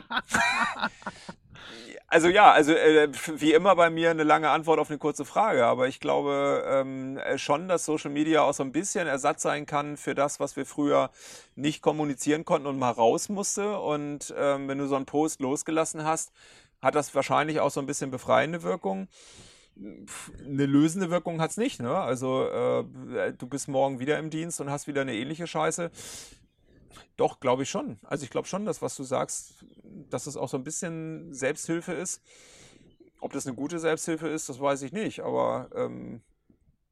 [2.08, 5.66] also ja, also äh, wie immer bei mir eine lange Antwort auf eine kurze Frage,
[5.66, 9.98] aber ich glaube ähm, schon, dass Social Media auch so ein bisschen Ersatz sein kann
[9.98, 11.10] für das, was wir früher
[11.56, 13.80] nicht kommunizieren konnten und mal raus musste.
[13.80, 16.32] Und ähm, wenn du so einen Post losgelassen hast,
[16.86, 19.08] hat das wahrscheinlich auch so ein bisschen befreiende Wirkung.
[19.76, 21.82] Eine lösende Wirkung hat es nicht.
[21.82, 21.98] Ne?
[21.98, 25.90] Also äh, du bist morgen wieder im Dienst und hast wieder eine ähnliche Scheiße.
[27.18, 27.98] Doch, glaube ich schon.
[28.04, 29.66] Also ich glaube schon, dass was du sagst,
[30.12, 32.22] dass es auch so ein bisschen Selbsthilfe ist.
[33.20, 35.22] Ob das eine gute Selbsthilfe ist, das weiß ich nicht.
[35.22, 36.22] Aber ähm,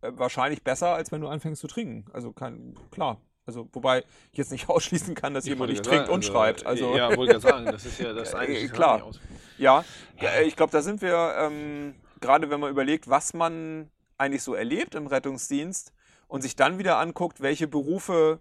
[0.02, 2.06] äh, wahrscheinlich besser, als wenn du anfängst zu trinken.
[2.14, 6.08] Also kann, klar, also, wobei ich jetzt nicht ausschließen kann, dass ich jemand nicht trinkt
[6.08, 6.66] sagen, und also, schreibt.
[6.66, 8.72] Also, ja, wollte ich sagen, das ist ja das eigentlich.
[8.72, 9.12] Klar.
[9.58, 9.84] Ja,
[10.20, 14.54] ja, ich glaube, da sind wir, ähm, gerade wenn man überlegt, was man eigentlich so
[14.54, 15.94] erlebt im Rettungsdienst
[16.28, 18.40] und sich dann wieder anguckt, welche Berufe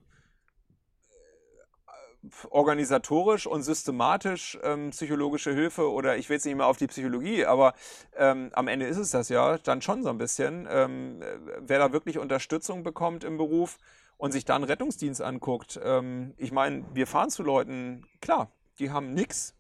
[1.87, 6.87] äh, organisatorisch und systematisch ähm, psychologische Hilfe oder ich will jetzt nicht mehr auf die
[6.87, 7.75] Psychologie, aber
[8.17, 11.23] ähm, am Ende ist es das ja dann schon so ein bisschen, ähm,
[11.59, 13.79] wer da wirklich Unterstützung bekommt im Beruf,
[14.23, 19.15] und sich dann Rettungsdienst anguckt, ähm, ich meine, wir fahren zu Leuten, klar, die haben
[19.15, 19.57] nichts.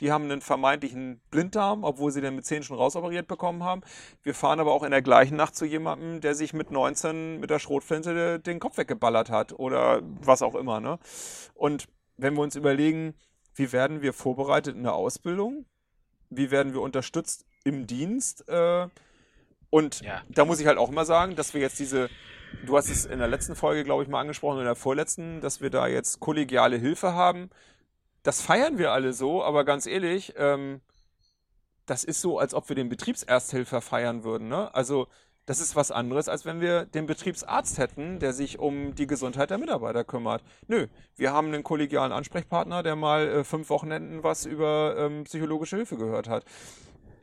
[0.00, 3.80] Die haben einen vermeintlichen Blinddarm, obwohl sie den mit 10 schon rausoperiert bekommen haben.
[4.22, 7.48] Wir fahren aber auch in der gleichen Nacht zu jemandem, der sich mit 19 mit
[7.48, 10.80] der Schrotflinte den Kopf weggeballert hat oder was auch immer.
[10.80, 10.98] Ne?
[11.54, 11.86] Und
[12.18, 13.14] wenn wir uns überlegen,
[13.54, 15.64] wie werden wir vorbereitet in der Ausbildung?
[16.28, 18.46] Wie werden wir unterstützt im Dienst?
[18.50, 18.86] Äh,
[19.70, 20.20] und ja.
[20.28, 22.10] da muss ich halt auch immer sagen, dass wir jetzt diese
[22.66, 25.60] du hast es in der letzten Folge, glaube ich, mal angesprochen, in der vorletzten, dass
[25.60, 27.50] wir da jetzt kollegiale Hilfe haben.
[28.22, 30.80] Das feiern wir alle so, aber ganz ehrlich, ähm,
[31.86, 34.48] das ist so, als ob wir den Betriebsersthilfer feiern würden.
[34.48, 34.74] Ne?
[34.74, 35.08] Also
[35.46, 39.50] das ist was anderes, als wenn wir den Betriebsarzt hätten, der sich um die Gesundheit
[39.50, 40.42] der Mitarbeiter kümmert.
[40.68, 40.86] Nö,
[41.16, 45.96] wir haben einen kollegialen Ansprechpartner, der mal äh, fünf Wochenenden was über ähm, psychologische Hilfe
[45.96, 46.44] gehört hat.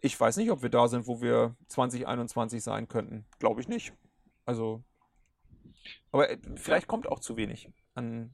[0.02, 3.26] Ich weiß nicht, ob wir da sind, wo wir 2021 sein könnten.
[3.40, 3.94] Glaube ich nicht.
[4.46, 4.84] Also
[6.12, 8.34] aber äh, vielleicht kommt auch zu wenig an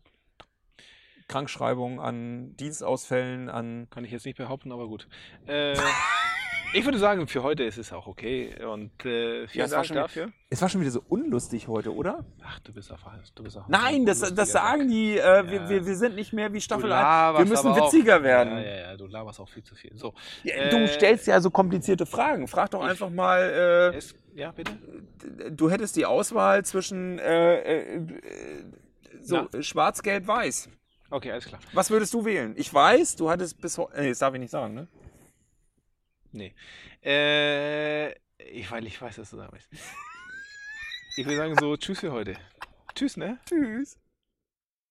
[1.28, 3.90] Krankschreibungen, an Dienstausfällen, an.
[3.90, 5.08] Kann ich jetzt nicht behaupten, aber gut.
[5.46, 5.76] Äh,
[6.74, 8.54] Ich würde sagen, für heute ist es auch okay.
[8.66, 10.30] Und äh, vielen Ja, es war Dank schon- dafür.
[10.50, 12.24] Es war schon wieder so unlustig heute, oder?
[12.46, 13.00] Ach, du bist auf
[13.36, 15.50] du bist auch Nein, ein das, das sagen die, äh, Ja.
[15.52, 17.38] wir, wir, wir sind nicht mehr wie Du Staffel 1.
[17.40, 18.54] Wir müssen aber auch- witziger werden.
[18.58, 19.92] Ja, ja, ja, du laberst auch viel zu viel.
[19.98, 20.14] So.
[20.44, 22.48] Ja, Du Äh, stellst ja so komplizierte Fragen.
[22.48, 24.72] Frag doch einfach mal, Es, ja, bitte?
[25.46, 28.02] äh, du hättest die Auswahl zwischen äh, äh, äh,
[29.22, 30.70] so schwarz, gelb, weiß.
[31.10, 31.60] Okay, alles klar.
[31.74, 32.54] Was würdest du wählen?
[32.58, 34.88] Ich weiß, du hattest bis heute, nee, das darf ich nicht sagen, ne?
[36.38, 36.54] Nee.
[37.04, 39.70] Äh, ich, weil ich weiß, dass du da bist.
[41.18, 42.38] Ich würde sagen so, tschüss für heute.
[42.94, 43.40] Tschüss, ne?
[43.50, 43.98] Tschüss.